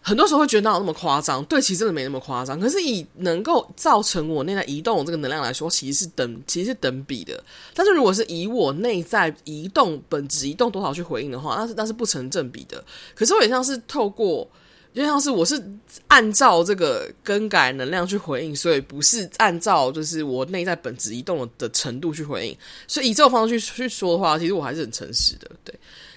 [0.01, 1.45] 很多时候会觉得哪有那么夸张？
[1.45, 2.59] 对，其实真的没那么夸张。
[2.59, 7.43] 可是以能够造成我内在移动这个能量来说，其实是等，其实是等比的。
[7.75, 12.83] 但是如果是以我内在移动本质移动多少去回应的话，那是那是不成正比的。
[13.15, 14.49] 可是我也像是透过。
[14.95, 15.63] 就像是我是
[16.09, 22.57] 按照这个更改能量去回应，所以不是按照就是我内在本质移动的程度去回应。
[22.89, 25.49] 所以以这种方式去去说的话，其实我还是很诚实的。
[25.63, 25.73] 对，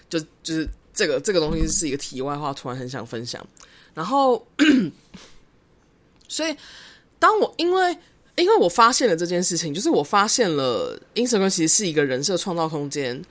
[0.10, 3.45] 就就是这个这个东西是一个题外话，突然很想分享。
[3.93, 4.43] 然后，
[6.27, 6.55] 所以
[7.19, 7.97] 当我因为
[8.36, 13.21] 因为我发现了这件事情，就是我发现了英雄传其实是一个人设创造空间，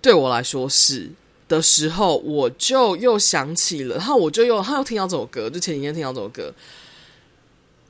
[0.00, 1.10] 对我来说是。
[1.48, 6.52] 的时候，我就又想起了，然后我就又，他又听到这首歌，就前几天听到这首歌，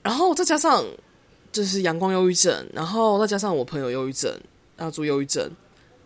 [0.03, 0.85] 然后再加上
[1.53, 4.33] 就是阳光忧郁症，然后再加上我朋友忧郁症，
[4.79, 5.49] 要做忧郁症，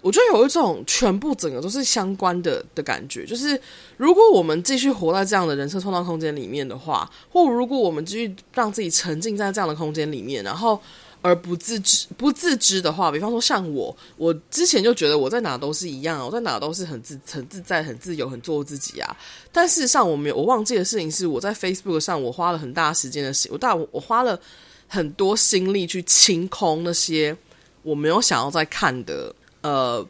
[0.02, 3.60] 我就有一种全部整个都是相关的的感觉，就是
[3.96, 10.80] 如果我们继续活在这样的人设创造空间里面的话，或如果我们继续让自己沉浸在这样的空间里面，然后。
[11.20, 19.16] 而不自知不自知的话，比方说像我，我之前就觉得我在哪都是一样，我在哪都是很自很自在、很自由、很做自己啊。
[19.52, 24.38] 但事实上，我没有我忘记的事情是，我在 Facebook 上，我花了很大时间的时，我大我花了
[24.86, 27.36] 很多心力去清空那些
[27.82, 30.06] 我没有想要再看的呃。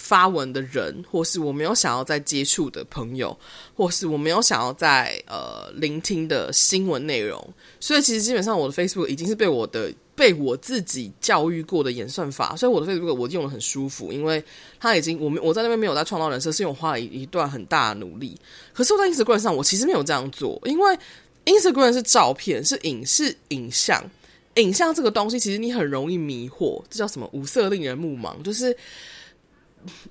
[0.00, 3.38] 发文的人，或是我没有想要再接触的朋友，
[3.76, 7.38] 或是我没有想要再呃聆听的新闻内容，
[7.78, 14.42] 所以其实基本上我的 Facebook 已经是被我的被我自己教育过的演算法，所以我的 Facebook 我用得很舒服，因为
[14.80, 18.36] 它已经我我在那边没有在创造人设，是因为我花了一一段很大的努力。
[18.72, 20.98] 可是我在 Instagram 上，我其实没有这样做，因为
[21.44, 24.02] Instagram 是照片，是影视影像，
[24.54, 27.28] 影像这个东西其实你很容易迷惑，这叫什么？
[27.32, 28.74] 五色令人目盲，就是。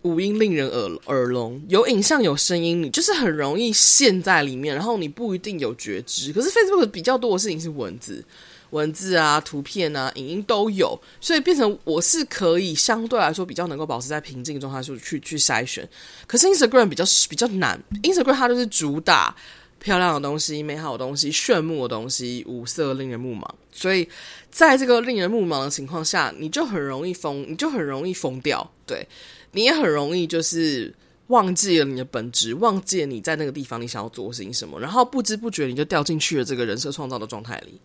[0.01, 6.34] 五音令人耳耳聋，有影像有声音，你就是很容易陷在里面，然后你不一定有觉知。
[6.34, 8.24] 可是 Facebook 比较多的事情是文字，
[8.72, 15.88] 文字啊、图片啊、影音都有，所以变成我是可以相对来说比较能够保持在平静状态，就去去筛选。
[16.28, 19.36] 可是 Instagram 比较比较难，Instagram 它就是主打
[19.80, 23.47] 漂亮的东西、美好的东西、炫目的东西，五色令人目盲。
[23.71, 24.07] 所以，
[24.51, 28.69] 在这个令人目盲的情况下，你就很容易疯，你就很容易疯掉。
[28.86, 29.07] 对，
[29.53, 30.93] 你也很容易就是
[31.27, 37.80] 忘记了你的本质，忘记了你在那个地方你想要做的事情什么，然后不知不觉你就掉进去了这个人设创造的状态里。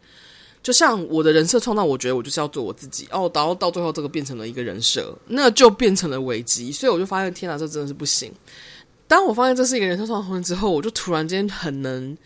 [0.62, 6.72] 就像我的人设创造，我觉得我就是要做我自己哦，然后到最后这个变成了一个人设，那就变成了危机。
[6.72, 8.32] 所以我就发现，天哪，这真的是不行。
[9.06, 12.16] 当我发现这是一个人设创造之后，我就突然间很能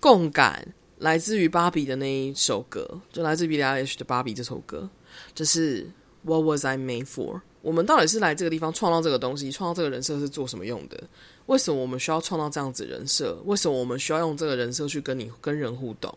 [0.00, 0.66] 共感
[0.98, 4.88] 来自于芭比的那一首歌，就来自于 Billie Eilish 的《芭比》这首歌，
[5.34, 5.86] 就是
[6.22, 7.40] What Was I Made For？
[7.62, 11.02] 我们到底是来这个地方创造这个东西，创造这个人设是做什么用的？
[11.46, 13.38] 为什么我们需要创造这样子人设？
[13.44, 16.14] 为什么我们需要用这个人设去跟你跟人互动？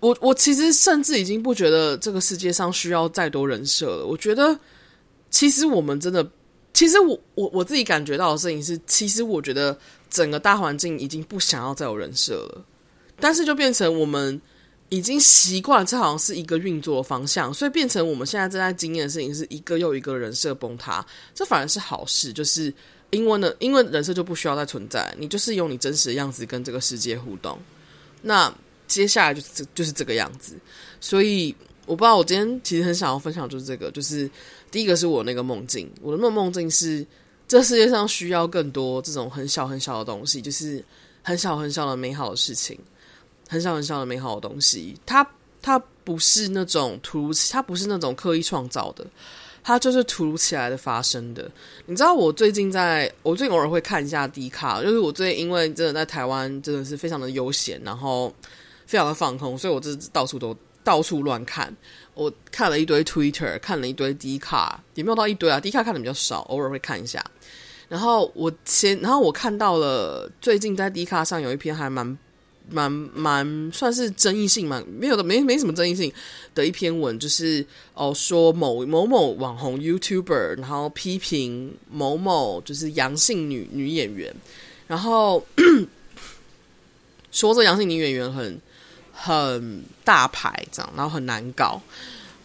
[0.00, 4.06] 我我其实甚至已经不觉得这个世界上需要再多人设了。
[4.06, 4.58] 我觉得，
[5.30, 6.28] 其实我们真的，
[6.72, 9.78] 其实我我我自己感觉到的事情是，其实我觉得
[10.10, 12.64] 整个大环境已经不想要再有人设了。
[13.20, 14.40] 但是就变成我们
[14.88, 21.04] 已经习惯了，这好像是一个运作方向，所以变成我们现在正在经验的事情是一个又一个人设崩塌。
[21.34, 22.72] 这反而是好事，就是
[23.10, 27.58] 因为呢，因为人设就不需要再存在，你就是用你真实的样子跟这个世界互动。
[28.22, 28.52] 那。
[28.88, 30.54] 接下来就是就是这个样子，
[31.00, 31.54] 所以
[31.86, 34.30] 我不知道我今天其实很想要分享就是这个，就是
[34.70, 37.04] 第一个是我那个梦境，我的梦梦境是
[37.48, 40.84] 这世界上需要更多这种很小很小的东西，就是
[41.22, 42.78] 很小很小的美好的事情，
[43.48, 45.28] 很小很小的美好的东西，它
[45.60, 49.04] 它不是那种突如其，它不是那种刻意创造的，
[49.62, 51.50] 它就是突如其来的发生的。
[51.86, 58.32] 你知道我最近在，我最近偶尔会看一下 D 卡，就是我最近因为真的在台湾真的是非常的悠闲，然后。
[58.84, 60.54] 非常的放空，所以我这到处都
[60.84, 61.74] 到处乱看。
[62.14, 65.58] 我看了一堆 Twitter，看了一堆 D 卡，也没有到一堆啊。
[65.58, 67.24] D 卡看的比较少，偶尔会看一下。
[67.88, 72.18] 然后我先，然后我看到了最近在 D 卡上有一篇还蛮
[72.68, 76.12] 蛮蛮算是争议性蛮没有的，没没什么争议性
[76.54, 77.64] 的一篇文，就是
[77.94, 84.34] 哦说某某某网红 YouTuber，然后批评某某就是阳性女女演员，
[84.86, 85.46] 然后
[87.32, 88.60] 说这阳性女演员很。
[89.24, 91.80] 很大牌这样，然后很难搞。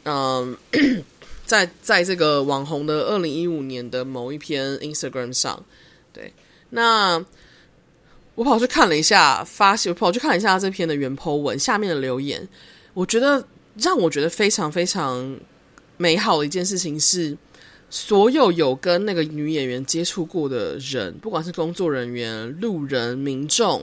[0.03, 0.55] 嗯，
[1.43, 5.65] 在在这个网红的二零一五年的某一篇 Instagram 上，
[6.13, 6.31] 对，
[6.69, 7.25] 那
[8.35, 12.47] 我跑去看了一下，发现我跑去看了一下这篇的原 po 文下面的留言，
[12.93, 13.43] 我觉得
[13.77, 15.35] 让我觉得非常非常
[15.97, 17.35] 美好的一件事情是，
[17.89, 23.81] 所有有跟那个女演员接触过的人，不管是工作人员、路人、民众。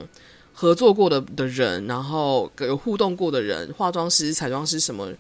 [0.55, 5.13] 合作过的的人，然后有互动过的人，化妆师、彩妆师什么，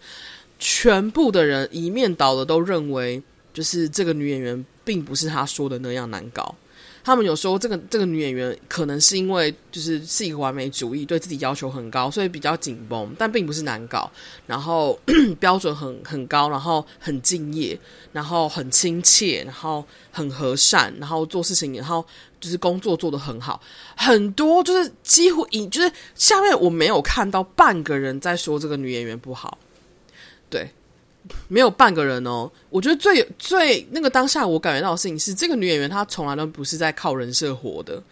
[0.60, 3.20] 全部的人一面倒的都认为，
[3.52, 6.54] 就是这个女演员并不是她说的那样难搞。
[7.04, 14.10] 他们有说，这个这个女演员可能是因为就是是一个完美主义，对自己要求很高，所以比较紧绷，但并不是难搞。
[14.46, 14.98] 然后
[15.38, 17.78] 标准很很高，然后很敬业，
[18.12, 22.02] 然后很亲切，然后很和善，然后做事情，然后
[22.40, 23.60] 就是工作做得很好。
[23.94, 29.58] 很多就是几乎一就是下面我没有看到半个人在说这个女演员不好，
[30.48, 30.70] 对。
[31.48, 38.02] 没有半个人哦，我觉得最最那个当下我感觉到的事情是，这个女演员她从来都不是在靠人设活的，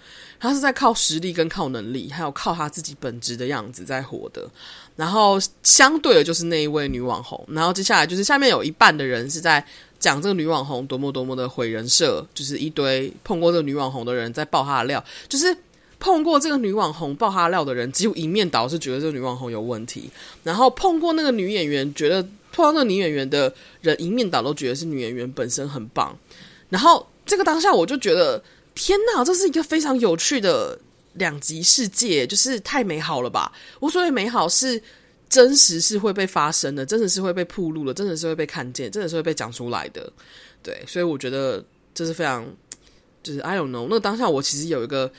[0.41, 4.49] 她是在靠实力跟靠能力，还有靠她自己本质的样子在活的。
[4.97, 9.63] 然后相对的就是那一位女网红，然后接下来就是下面有一半的人是在
[9.99, 15.55] 讲这个女网红多么多么的毁人设，就是一堆碰过这个女网红的人在爆她的料，就是
[15.99, 20.11] 碰过这个女网红爆她料的人，几乎一面倒是觉得这个女网红有问题，
[20.43, 22.27] 然后碰过那个女演员觉得。
[22.53, 26.17] 碰到那女演员的人一面倒都觉得是女演员本身很棒，
[26.69, 28.43] 然后这个当下我就觉得
[28.75, 30.79] 天哪，这是一个非常有趣的
[31.15, 33.53] 两极世界，就是太美好了吧！
[33.81, 34.81] 我所谓美好是
[35.29, 40.13] 真实是会被发生的，真的是会被曝露的，真的是会被看见，真的是会被讲出来的。
[40.63, 42.47] 对，所以我觉得这是非常
[43.23, 43.87] 就是 I don't know。
[43.89, 45.11] 那个当下我其实有一个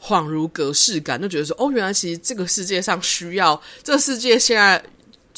[0.00, 4.82] 恍如隔世感，就觉得说哦，原来其实这个世界上需要这个世界现在。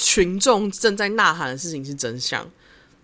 [0.01, 2.49] 群众正在呐喊的事情是真相，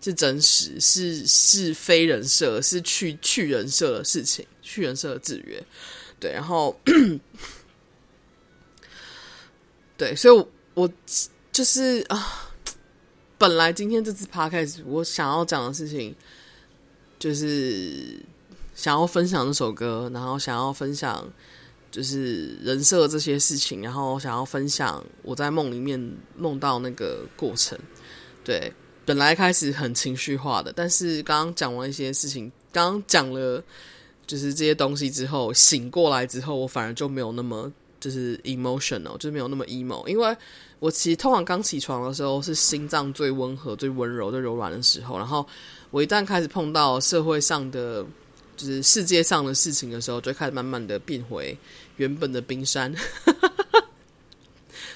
[0.01, 5.61] 是真实，是是非人设，是去去人设的事情，去人设的制约。
[6.21, 6.81] 对，然后，
[9.97, 10.91] 对，所以我，我
[11.51, 12.53] 就是啊，
[13.37, 16.15] 本来今天这次 p 开始我想要讲的事情，
[17.19, 18.21] 就是
[18.77, 21.29] 想要分享这首歌，然后想要分享。
[21.95, 25.97] 就是人设这些事情，然后想要分享我在梦里面
[26.37, 27.79] 梦到那个过程。
[28.43, 28.73] 对，
[29.05, 33.63] 本来开始很情绪化的，但是刚刚讲完一些事情，刚刚讲了
[34.27, 40.05] 就是这些东西之后，醒过来之后，我反而就没有那么就是 emotional，就是没有那么 emo。
[40.09, 40.37] 因为
[40.81, 45.47] 我其实通常刚起床的时候是心脏最温和、最温柔、最柔软的时候，然后
[45.93, 48.05] 我一旦开始碰到社会上的，
[48.57, 51.57] 就是世界上的事情的时候，就开始慢慢的变回
[51.97, 52.95] 原本的冰山。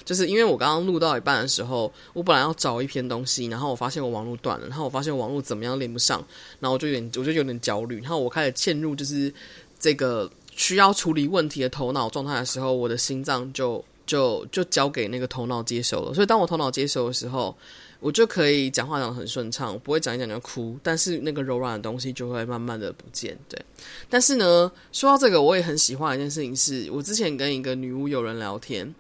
[0.04, 6.24] 就是因为我刚刚录到一半的时候，我本来要找一篇东西，然后我发现我网络断了，然后我发现网络怎么样连不上，
[6.60, 9.30] 然后我就有点，我就有点焦虑，然后我开始陷入就是
[9.78, 16.14] 这个需要处理问题的头脑状态的时候，我的心脏就就就交给那个头脑接收了。
[16.14, 17.54] 所以当我头脑接收的时候，
[18.00, 23.36] 我就可以讲话讲得很顺畅，我不会讲一讲就哭，但是那个柔软的东西就会慢慢的不见。
[23.48, 23.60] 对，
[24.08, 28.94] 但是呢，说到这个，我也很喜欢一件事情是，我之前跟一个女巫友人聊天。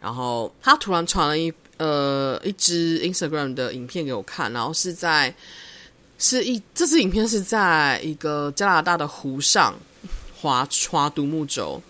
[0.00, 5.34] 然后她突然传了一呃一支 Instagram 的影片给我看，然后是在
[6.18, 9.74] 是一这支影片是在一个加拿大的湖上
[10.36, 11.80] 划划独木舟，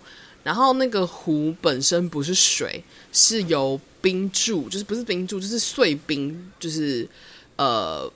[0.43, 7.09] 然后那个湖本身不是水，是由冰柱，就是不是冰柱，就是碎冰，就是
[7.55, 8.07] 呃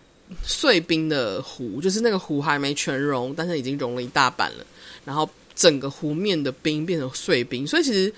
[0.44, 4.66] 碎冰的湖，就是那个湖还没全融，但是已经融了一大半了，
[5.04, 8.14] 然后整个湖面的冰变成碎冰，所以其实。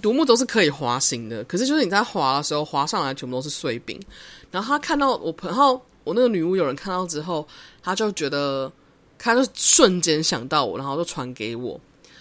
[0.00, 4.00] 独木舟是可以滑行的，可是就是你在滑的时候，滑上来全部都是碎冰。
[4.48, 5.74] 然后他看到我，然后
[6.04, 7.44] 我那个女巫有人看到之后，
[7.82, 8.70] 他就觉得，
[9.18, 11.80] 他就瞬间想到我，然后就传给我。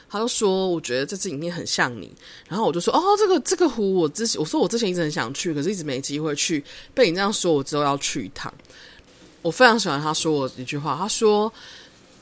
[0.09, 2.11] 他就说：“我觉得这支影片很像你。”
[2.47, 6.63] 然后我就说：“哦，这个这个湖，我之前我说我之前一直很想去，可是一直没机会去。
[6.93, 8.53] 被你这样说，我之后要去一趟。”
[9.43, 11.51] 我非常喜欢他说我一句话，他说：“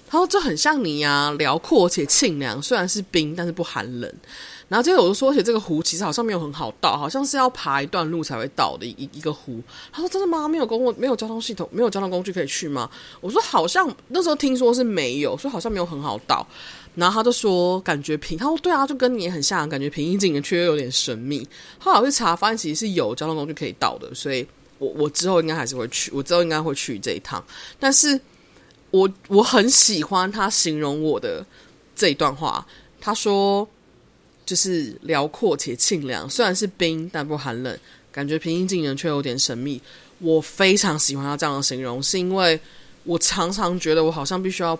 [0.07, 4.13] 他说这很像你呀，辽阔且清凉，虽然是冰，但是不寒冷。”
[4.67, 9.61] 然后接着我就说，而且这个湖其实好像没有很好到，好像是要爬一段路才会到的一一个湖。
[9.91, 10.47] 他说：“真的吗？
[10.47, 12.89] 没有公共，没有交通系统，没有交通工具可以去吗？”
[13.21, 16.45] 我说：“好像那时候听说是没有，所以好像没有很好到。”
[16.95, 24.45] 然后他就说：“感觉平。”他说：“对啊，就跟你也很像，感觉平易近人，却又有点神秘。”后来我去查，发现其实是有交通工具可以到的，所以
[24.79, 27.43] 我我之后应该还是会去，我之后应该会去这一趟。
[27.79, 28.19] 但是
[28.91, 31.45] 我我很喜欢他形容我的
[31.95, 32.65] 这一段话，
[32.99, 33.67] 他说。
[34.45, 37.79] 就是辽阔且清凉，虽然是冰，但不寒冷，
[38.11, 39.81] 感觉平易近人却有点神秘。
[40.19, 42.59] 我非常喜欢他这样的形容，是因为
[43.05, 44.79] 我常常觉得我好像必须要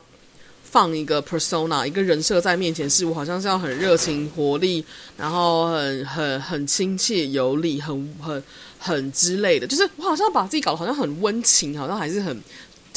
[0.75, 4.83] 放一个 persona，一个人设在面前，是我好像是要很热情、活力，
[5.15, 8.43] 然后很很很亲切、有礼，很很
[8.77, 9.65] 很之类的。
[9.65, 12.43] 就是我好像把自己搞得好像很温情，好像还是很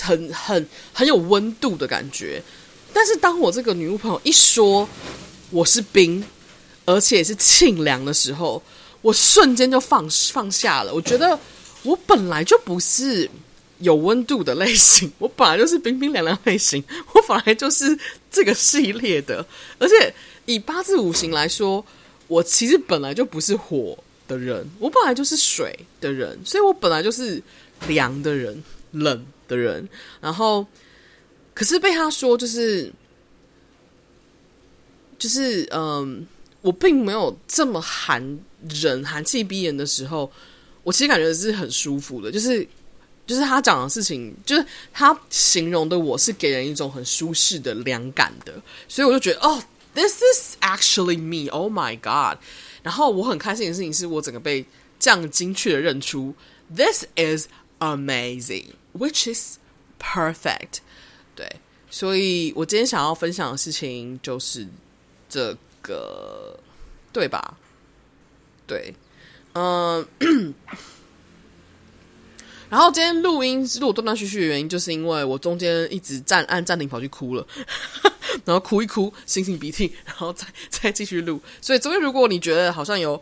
[0.03, 2.43] 很很很有温度的感觉。
[2.93, 4.89] 但是当我这个女巫朋友一说
[5.51, 6.25] 我是冰。
[6.91, 8.63] 而且是清凉的时候，
[9.03, 10.95] 我瞬间就放放下了。
[10.95, 11.39] 我觉得
[11.83, 13.29] 我本来就不是
[13.81, 16.83] 有温度的类型， 我本来就是冰冰凉凉类型，
[17.15, 17.99] 我本来就是
[18.31, 19.45] 这个系列的。
[19.79, 20.15] 而且
[20.47, 21.85] 以八字五行来说，
[22.27, 27.43] 我其实本来就不是火的人，我本来就是水的人，所以我本来就是
[27.87, 28.63] 凉的人、
[28.93, 29.89] 冷的人。
[30.21, 30.67] 然后，
[31.55, 32.93] 可是被他说就是
[35.19, 36.27] 就是嗯。
[36.61, 38.21] 我并没有这么寒
[38.69, 40.31] 人、寒气逼人的时候，
[40.83, 42.33] 我其实感觉是很舒服的。
[42.33, 42.67] 就是，
[43.29, 48.53] 就是他讲的事情，就是他形容的我是给人一种很舒适的凉感的，
[48.89, 49.63] 所以我就觉得，哦
[49.95, 52.39] ，this is actually me，oh my god！
[52.83, 54.65] 然后我很开心的事情是我整个被
[54.99, 56.35] 这样精确的认出
[56.75, 57.47] ，this is
[57.79, 59.59] amazing，which is
[60.01, 60.79] perfect。
[61.37, 61.47] 对，
[61.89, 64.67] 所以我今天想要分享的事情就是
[65.29, 66.59] 这个。
[67.11, 67.57] 对吧？
[68.67, 68.95] 对，
[69.55, 70.07] 嗯。
[72.71, 77.47] 然后今天录音录断断续续的原因，就是因为我中间一直暂按暂停跑去哭了，
[78.45, 81.41] 然后哭一哭，擤擤鼻涕，然后再再继续录。
[81.61, 83.21] 所以，昨天如果你觉得好像有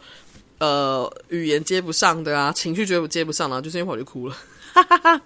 [0.58, 4.36] 呃语言接不上的啊，情绪接不接不上啊，就是因为跑去哭了。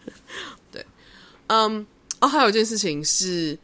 [0.71, 0.85] 对，
[1.49, 1.87] 嗯，
[2.21, 3.59] 哦，还有一件事情是。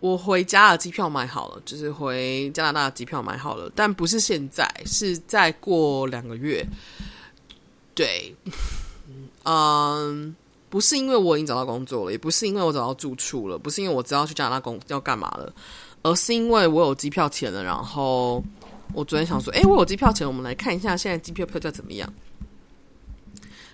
[0.00, 6.64] 我回家的机票买好了，就是回加拿大的机票买好了，但不是现在，是再过两个月。
[7.96, 8.32] 对，
[9.44, 10.34] 嗯，
[10.68, 15.52] 不是因为我已经找到工作了，也不是因为我找到住处了，不是因为我知道去加拿大工要干嘛了，
[16.02, 17.62] 而是因为我有机票钱了。
[17.62, 18.42] 然后
[18.92, 22.12] 我昨天想说，哎，我有机票钱，我们来看一下现在机票票价怎么样。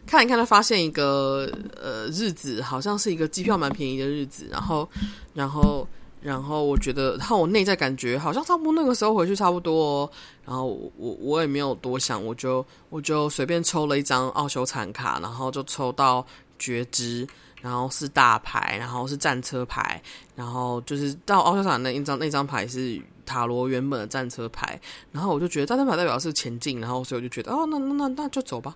[0.06, 1.50] 看一看，他发现一个
[1.80, 4.88] 呃日子，好像是一个机票蛮便宜的日子，然后，
[5.34, 5.86] 然后。
[6.20, 10.10] 然后我觉得，然后我内在感觉好像差不多那个时候回去差不多。
[10.44, 16.24] 然后我我也没有多想，我就我就随便抽了一张奥修残卡，然后就抽到
[16.58, 17.26] 觉知，
[17.62, 20.02] 然后是大牌，然后是战车牌，
[20.36, 24.78] 然后就是到奥修残那一张那张牌是塔罗原本的战车牌，
[25.12, 28.74] 然后我就觉得战车牌代表是前进，然后所以我就觉得哦，那那那那就走吧，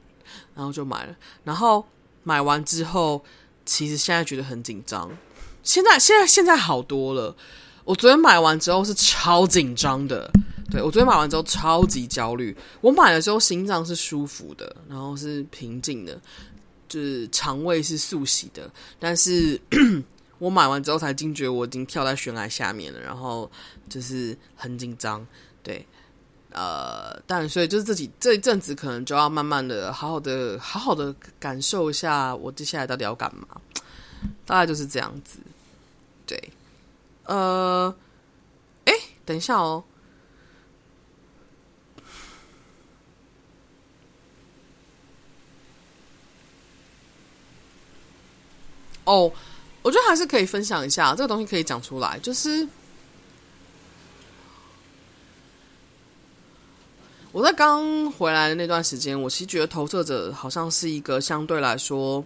[0.54, 1.14] 然后就买了。
[1.44, 1.84] 然后
[2.22, 3.22] 买完之后，
[3.66, 5.10] 其实现在觉得很紧张。
[5.62, 7.36] 现在现在现在好多了。
[7.84, 10.30] 我昨天买完之后是超紧张的，
[10.72, 12.56] 对，我昨天买完之后超级焦虑。
[12.80, 16.18] 我买的时候心脏是舒服的，然后是平静的，
[16.88, 18.68] 就是肠胃是素洗的，
[18.98, 19.60] 但是。
[20.42, 23.48] 我买完之后才惊觉我已经跳在悬崖下面了，然后
[23.88, 25.24] 就是很紧张，
[25.62, 25.86] 对，
[26.50, 33.46] 呃，但所以就是自己这一阵子可能就要慢慢的、好好的、好好的感受一下我接下来到底要干嘛，
[34.44, 35.38] 大概就是这样子，
[36.26, 36.50] 对，
[37.26, 37.94] 呃，
[38.86, 38.92] 哎，
[39.24, 39.84] 等一下哦，
[49.04, 49.32] 哦。
[49.82, 52.16] 我觉得还是可以分享一下这个东西，可以讲出来。
[52.20, 52.64] 就是
[57.32, 62.24] 我在刚回来的那段时间，我其实觉得投射者好像是一个相对来说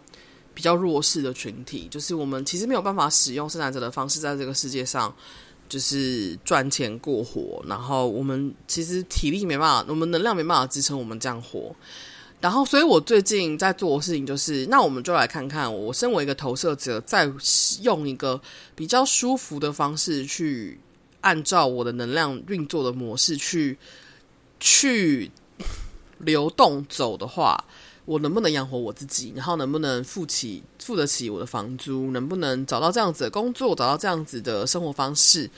[0.52, 1.88] 比较弱势的群体。
[1.90, 5.10] 就是我们其实没有办法使用生产者的方式在这个世界上，
[5.66, 7.64] 就是赚钱过活。
[7.66, 11.74] 然后我们其实体力没办法，我们能量没办法支撑我们这样活。
[12.46, 17.28] 然后，所以我最近在做的事情就是，那我们就来看看，我身为一个投射者，在
[17.82, 18.40] 用一个
[18.76, 20.78] 比较舒服的方式去
[21.22, 23.76] 按照我的能量运作的模式去
[24.60, 25.28] 去
[26.18, 27.64] 流动走的话，
[28.04, 29.32] 我能不能养活我自己？
[29.34, 32.12] 然后能不能付起付得起我的房租？
[32.12, 35.50] 能不能找到这样子的工作，找到这样子的生活方式？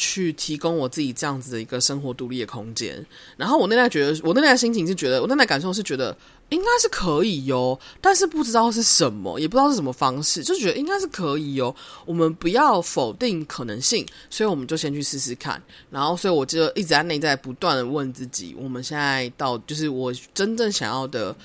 [0.00, 3.04] 去提供我自己这样子的一个生活独立的空间，
[3.36, 6.16] 然后我那天觉得，我那天心情是觉得，我那天感受是觉得
[6.48, 11.76] 应该是可以哟，但是不知道是什么，也不知道是什么方式，就觉得应该是可以哟。
[12.06, 15.62] 我们不要否定可能性，所以我们就先去试试看。
[15.90, 21.36] 然后，所以我就一直在内在不断的问自己，我们现在到就是我真正想要的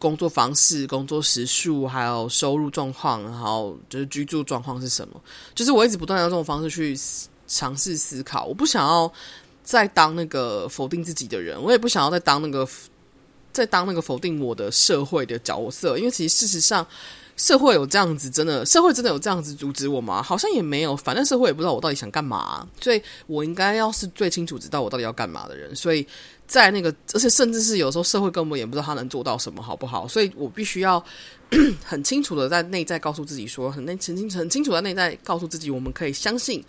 [0.00, 5.22] 工作方式、工作时数，还有收入状况，然后就是居住状况是什么？
[5.54, 6.98] 就是我一直不断的用这种方式去。
[7.50, 9.12] 尝试思考，我不想要
[9.64, 12.66] 再当那个否定自己的人，我也不想要再当那个
[13.52, 16.86] 再当那个否定我的社会的角色，因为其实事实上，
[17.36, 20.22] 社会有这样子，真的社会真的有这样子阻止我吗？
[20.22, 26.06] 好像也没有，反正社会也不知道我到底想干嘛，所以我应该要是最清楚知道我到底要干嘛的人，所以
[26.46, 30.06] 在那个，而且甚至是有时候社会根本也不知道他能做到什么，好不好？
[30.06, 31.04] 所以我必须要
[31.84, 36.64] 很清楚的在内在告诉自己说，很内很清很清楚的内在告诉自己，我们可以相信。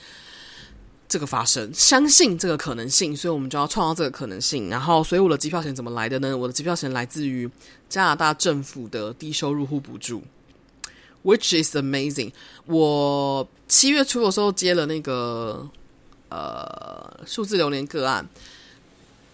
[1.11, 4.69] 这个发生，相信这个可能性，所以我们就要创造这个可能性。
[4.69, 6.37] 然后，所以我的机票钱怎么来的呢？
[6.37, 7.51] 我的机票钱来自于
[7.89, 10.23] 加拿大政府的低收入户补助
[11.25, 12.31] ，which is amazing。
[12.65, 15.69] 我七月初的时候接了那个
[16.29, 18.25] 呃数字流年个案，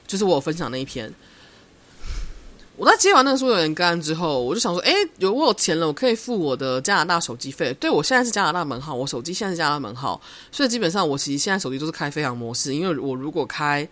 [0.08, 1.14] 就是我分享那一篇。
[2.78, 7.74] 我在接完那个数字流年个案之后，我就想说，哎，有我有钱了，我可以付我的加拿大手机费。
[7.80, 10.22] 对，我现在是加拿大门号，我手机现在是加拿大门号，
[10.52, 12.76] 所以基本上我其实现在手机都是开飞航模式。
[12.76, 13.84] 因为我如果开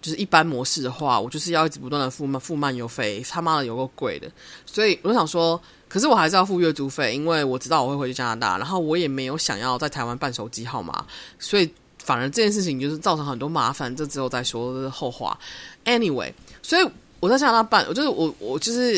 [0.00, 4.26] 就是一般模式的话，我就是要一直不断的付付漫游费，他妈的有够贵的。
[4.64, 11.04] 所以我想说，可是我还是要付月租费，因为我知道我会回去加拿大，然后我也没有想要在台湾办手机号码，
[11.38, 11.70] 所以
[12.02, 15.38] 反而这件事情就是造成很多麻烦，这之后再说，这是后话。
[15.84, 16.88] Anyway，所以。
[17.24, 18.92] 我在加拿大办，我就是我，我就是，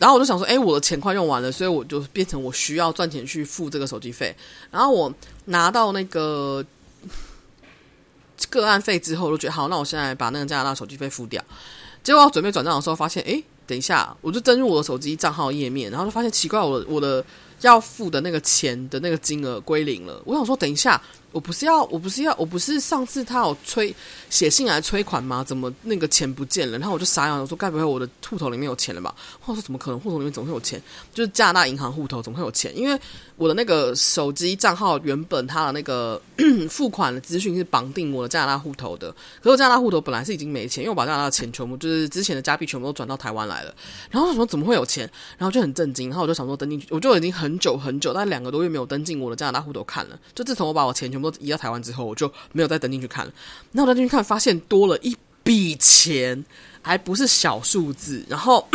[0.00, 4.34] 然后我就想说，哎，我的钱快用完了，所以我就变成我需要赚钱去付这个手机费。
[4.72, 5.14] 然后我
[5.44, 6.64] 拿到那个
[8.48, 11.40] 个案费之后，我就觉得好，那我现在把那个加拿大手机费付掉。
[12.02, 17.24] 结果我准备转账的时候，发现，哎，等一下，我就登入我的手机账号页面，然后就发现奇怪，我我的
[17.60, 20.20] 要付的那个钱的那个金额归零了。
[20.24, 21.00] 我想说，等一下。
[21.32, 23.94] 我不是要，我不是要，我不是上次他有催
[24.28, 25.44] 写信来催款吗？
[25.46, 26.78] 怎么那个钱不见了？
[26.78, 29.14] 然后我就傻眼，我说该不会我的户头里面有钱了吧？
[29.44, 30.00] 我说怎么可能？
[30.00, 30.80] 户头里面怎么会有钱？
[31.12, 32.76] 就是加拿大银行户头怎么会有钱？
[32.76, 32.98] 因为
[33.36, 36.20] 我的那个手机账号原本它的那个
[36.68, 39.10] 付款的资讯是绑定我的加拿大户头的，
[39.40, 43.74] 可是我加拿大户头本来是已经没钱，因为我把加拿大的钱全部就是之前的加币全部都转到台湾来了。
[44.10, 45.10] 然后我说怎么会有钱？
[45.38, 50.18] 然后就很震惊，然后我就想说登进去，我就已经很久很久，大概两个多月没有登进我的加拿大户头看了。
[50.34, 52.04] 就自从我把我钱全部都移到台湾之后。
[52.04, 53.32] 我就没有再登进去看了。
[53.72, 56.44] 那我登进去看，发现多了一笔钱，
[56.82, 58.24] 还不是小数字。
[58.28, 58.66] 然后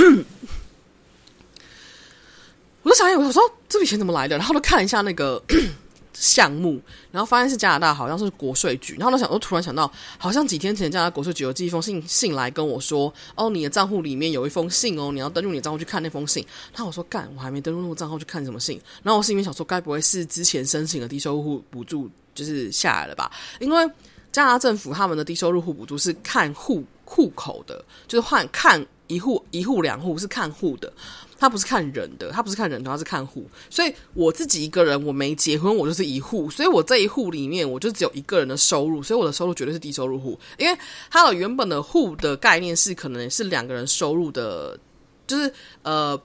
[2.83, 4.37] 我就想，我说这笔钱怎么来的？
[4.37, 5.41] 然后就看一下那个
[6.13, 6.79] 项目，
[7.11, 8.95] 然后发现是加拿大，好像是国税局。
[8.95, 16.45] 然后我想，我突然想到，好像几天前加拿大国税局有寄一封信信来跟我说：“哦，你的账户里面有一封信哦，你要登录你的账户去看那封信。”
[16.77, 23.89] 那我说：“干，我还没登录那个账号去看什么信。”然后我心里面想说：“该不会是之前申请的低收入户补助？”就是下来了吧，因为
[24.31, 30.91] 加拿大政府他们的低收入户补助是看户户口的，就是换看一户一户两户是看户的，
[31.39, 33.47] 他不是看人的，他不是看人的，他是看户。
[33.69, 40.77] 所以我自己一个人，我没结婚，我就是一户，所以我这一户里面我就只有一个人的收入，所以我的收入绝对是低收入户，因为
[41.09, 44.77] 他的原本的户的概念是可能是两个人收入的，
[45.25, 46.21] 就是呃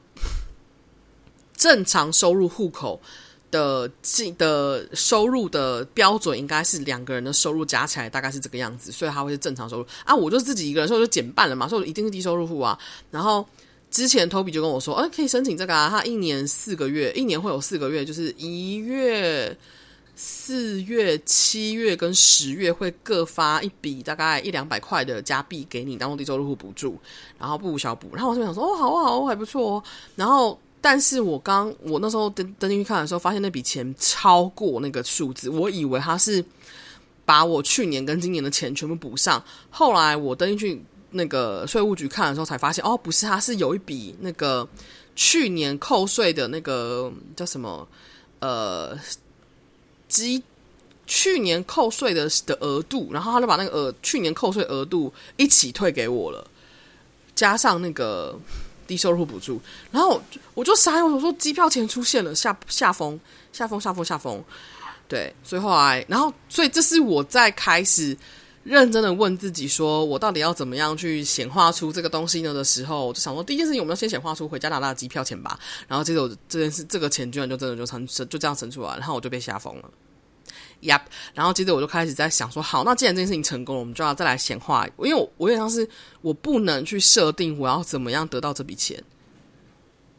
[1.55, 3.01] 正常收入户口。
[3.51, 10.14] 的计的收入的标准应该是两个人的收入加起来大概是这个样子，所以他会是正常收入啊。
[10.14, 12.78] 我就自己一个人，所以就减半了嘛，所以我一定是低收入户啊。
[13.11, 13.44] 然后
[13.90, 15.88] 之前 Toby 就跟我说，哎、可以申请这个啊。
[15.90, 19.57] 他一年四个月，一年会有四个月，就是一月、
[20.14, 26.98] 四月、七月跟十月会各发一笔大概一两百块的加币给你当做低收入户补助，
[27.38, 28.11] 然后不小补。
[28.12, 29.82] 然后我就想说，哦，好啊，好啊，还不错哦。
[30.14, 30.59] 然后。
[30.83, 36.43] 但是我刚我那时候登登进去看的时候，发现那笔钱超过那个数字，我以为他是
[37.26, 39.45] 把我去年跟今年的钱全部补上。
[39.68, 44.66] 后来我登进去那个税务局看的时候，才发现哦，不是，他是有一笔那个
[45.14, 47.87] 去年扣税的那个叫什么
[48.39, 48.99] 呃，
[50.09, 50.43] 基
[51.07, 56.47] 去年扣税的的额度，然后他就把那个额去年扣税额度一起退给我了，
[57.35, 58.39] 加上那个。
[58.91, 59.61] 低收入补助，
[59.93, 60.20] 然后
[60.53, 63.18] 我就傻眼，我说机票钱出现了，下下风
[63.53, 64.43] 下风下风下风，
[65.07, 68.16] 对，所以后来，然后所以这是我在开始
[68.64, 79.88] 认真的问自己，说我到底要怎么样去显化出这个东西呢的时候，我就想说，第一件事情我们要先显化出回加拿大的机票钱吧，然后接着我这件事这个钱居然就真的就成就这样生出来，然后我就被吓疯了。
[80.83, 81.03] Yep，
[81.35, 84.87] 然后接着我就开始在想说，好，那既然这件事情成功了，我们就要再来显化。
[84.97, 85.87] 因为我我有点像是
[86.22, 88.99] 我不能去设定我要怎么样得到这笔钱，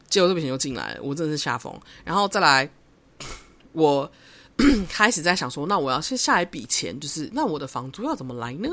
[0.08, 1.76] 结果这笔钱就进来了，我真的是吓疯。
[2.04, 2.70] 然后再来，
[3.72, 4.08] 我
[4.88, 8.68] 开始在想说，那我要先下一笔钱，就是那我的房租要怎么来呢？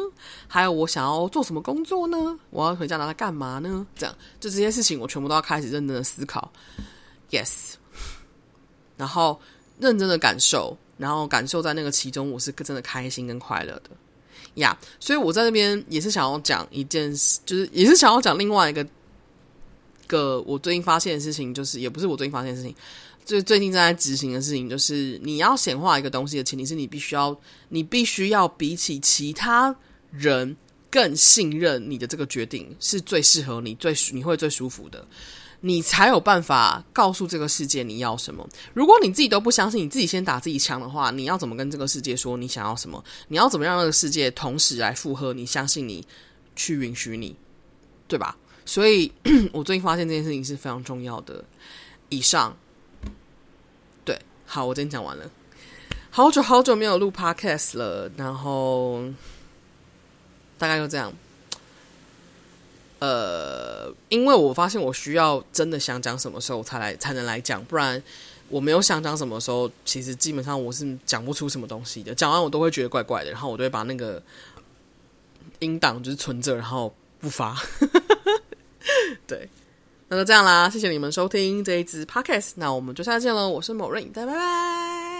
[0.47, 2.37] 还有我想要做什么工作呢？
[2.51, 3.83] 我要回家拿来干嘛呢？
[3.95, 6.51] 这样，就这些事情我全部都要开始认真的思考。
[7.31, 7.73] Yes，
[8.95, 9.41] 然后
[9.79, 10.77] 认真的感受。
[10.99, 13.89] 然后感受在那个其中，我是真的开心跟快乐的
[14.55, 14.77] 呀。
[14.99, 18.85] 所以我在那边也是想要讲一件事，就是也是想要讲另外一个
[20.05, 22.75] 个我最近发现的事情，就是也不是我最近发现的事情，
[23.23, 27.39] 就是最近正在执行的事情，就是你要显化一个东西的前提是你必须要，
[27.69, 29.73] 你必须要比起其他
[30.11, 30.57] 人
[30.89, 35.07] 更信任你的这个决定是最适合你、最你会最舒服的。
[35.61, 38.47] 你才有办法告诉这个世界你要什么。
[38.73, 43.03] 如果你自己都不相信，你自己先打自己枪的话，你要怎么跟这个世界说你想要什么？
[43.27, 46.05] 你要怎么让这个世界同时来附和你、相信你、
[46.55, 47.35] 去允许你，
[48.07, 48.37] 对吧？
[48.65, 49.11] 所以
[49.51, 51.43] 我最近发现这件事情是非常重要的。
[52.09, 52.55] 以上，
[54.05, 55.29] 对，好，我今天讲完了。
[56.11, 59.03] 好久好久没有录 podcast 了，然后
[60.57, 61.13] 大概就这样。
[62.99, 68.01] 呃，因为我发现我需要真的想讲什么时候才来才能来讲，不然
[68.49, 72.13] 我没有想讲什么时候，其实基本上我是讲不出什么东西的。
[72.13, 74.21] 讲完我都会觉得怪怪的，然后我都会把那个
[75.59, 77.55] 音档就是存着，然后不发。
[79.27, 79.47] 对，
[80.07, 85.18] 那就这样啦，谢谢你们收听这一支 podcast，那我们就下次见喽，我是某瑞，拜拜拜。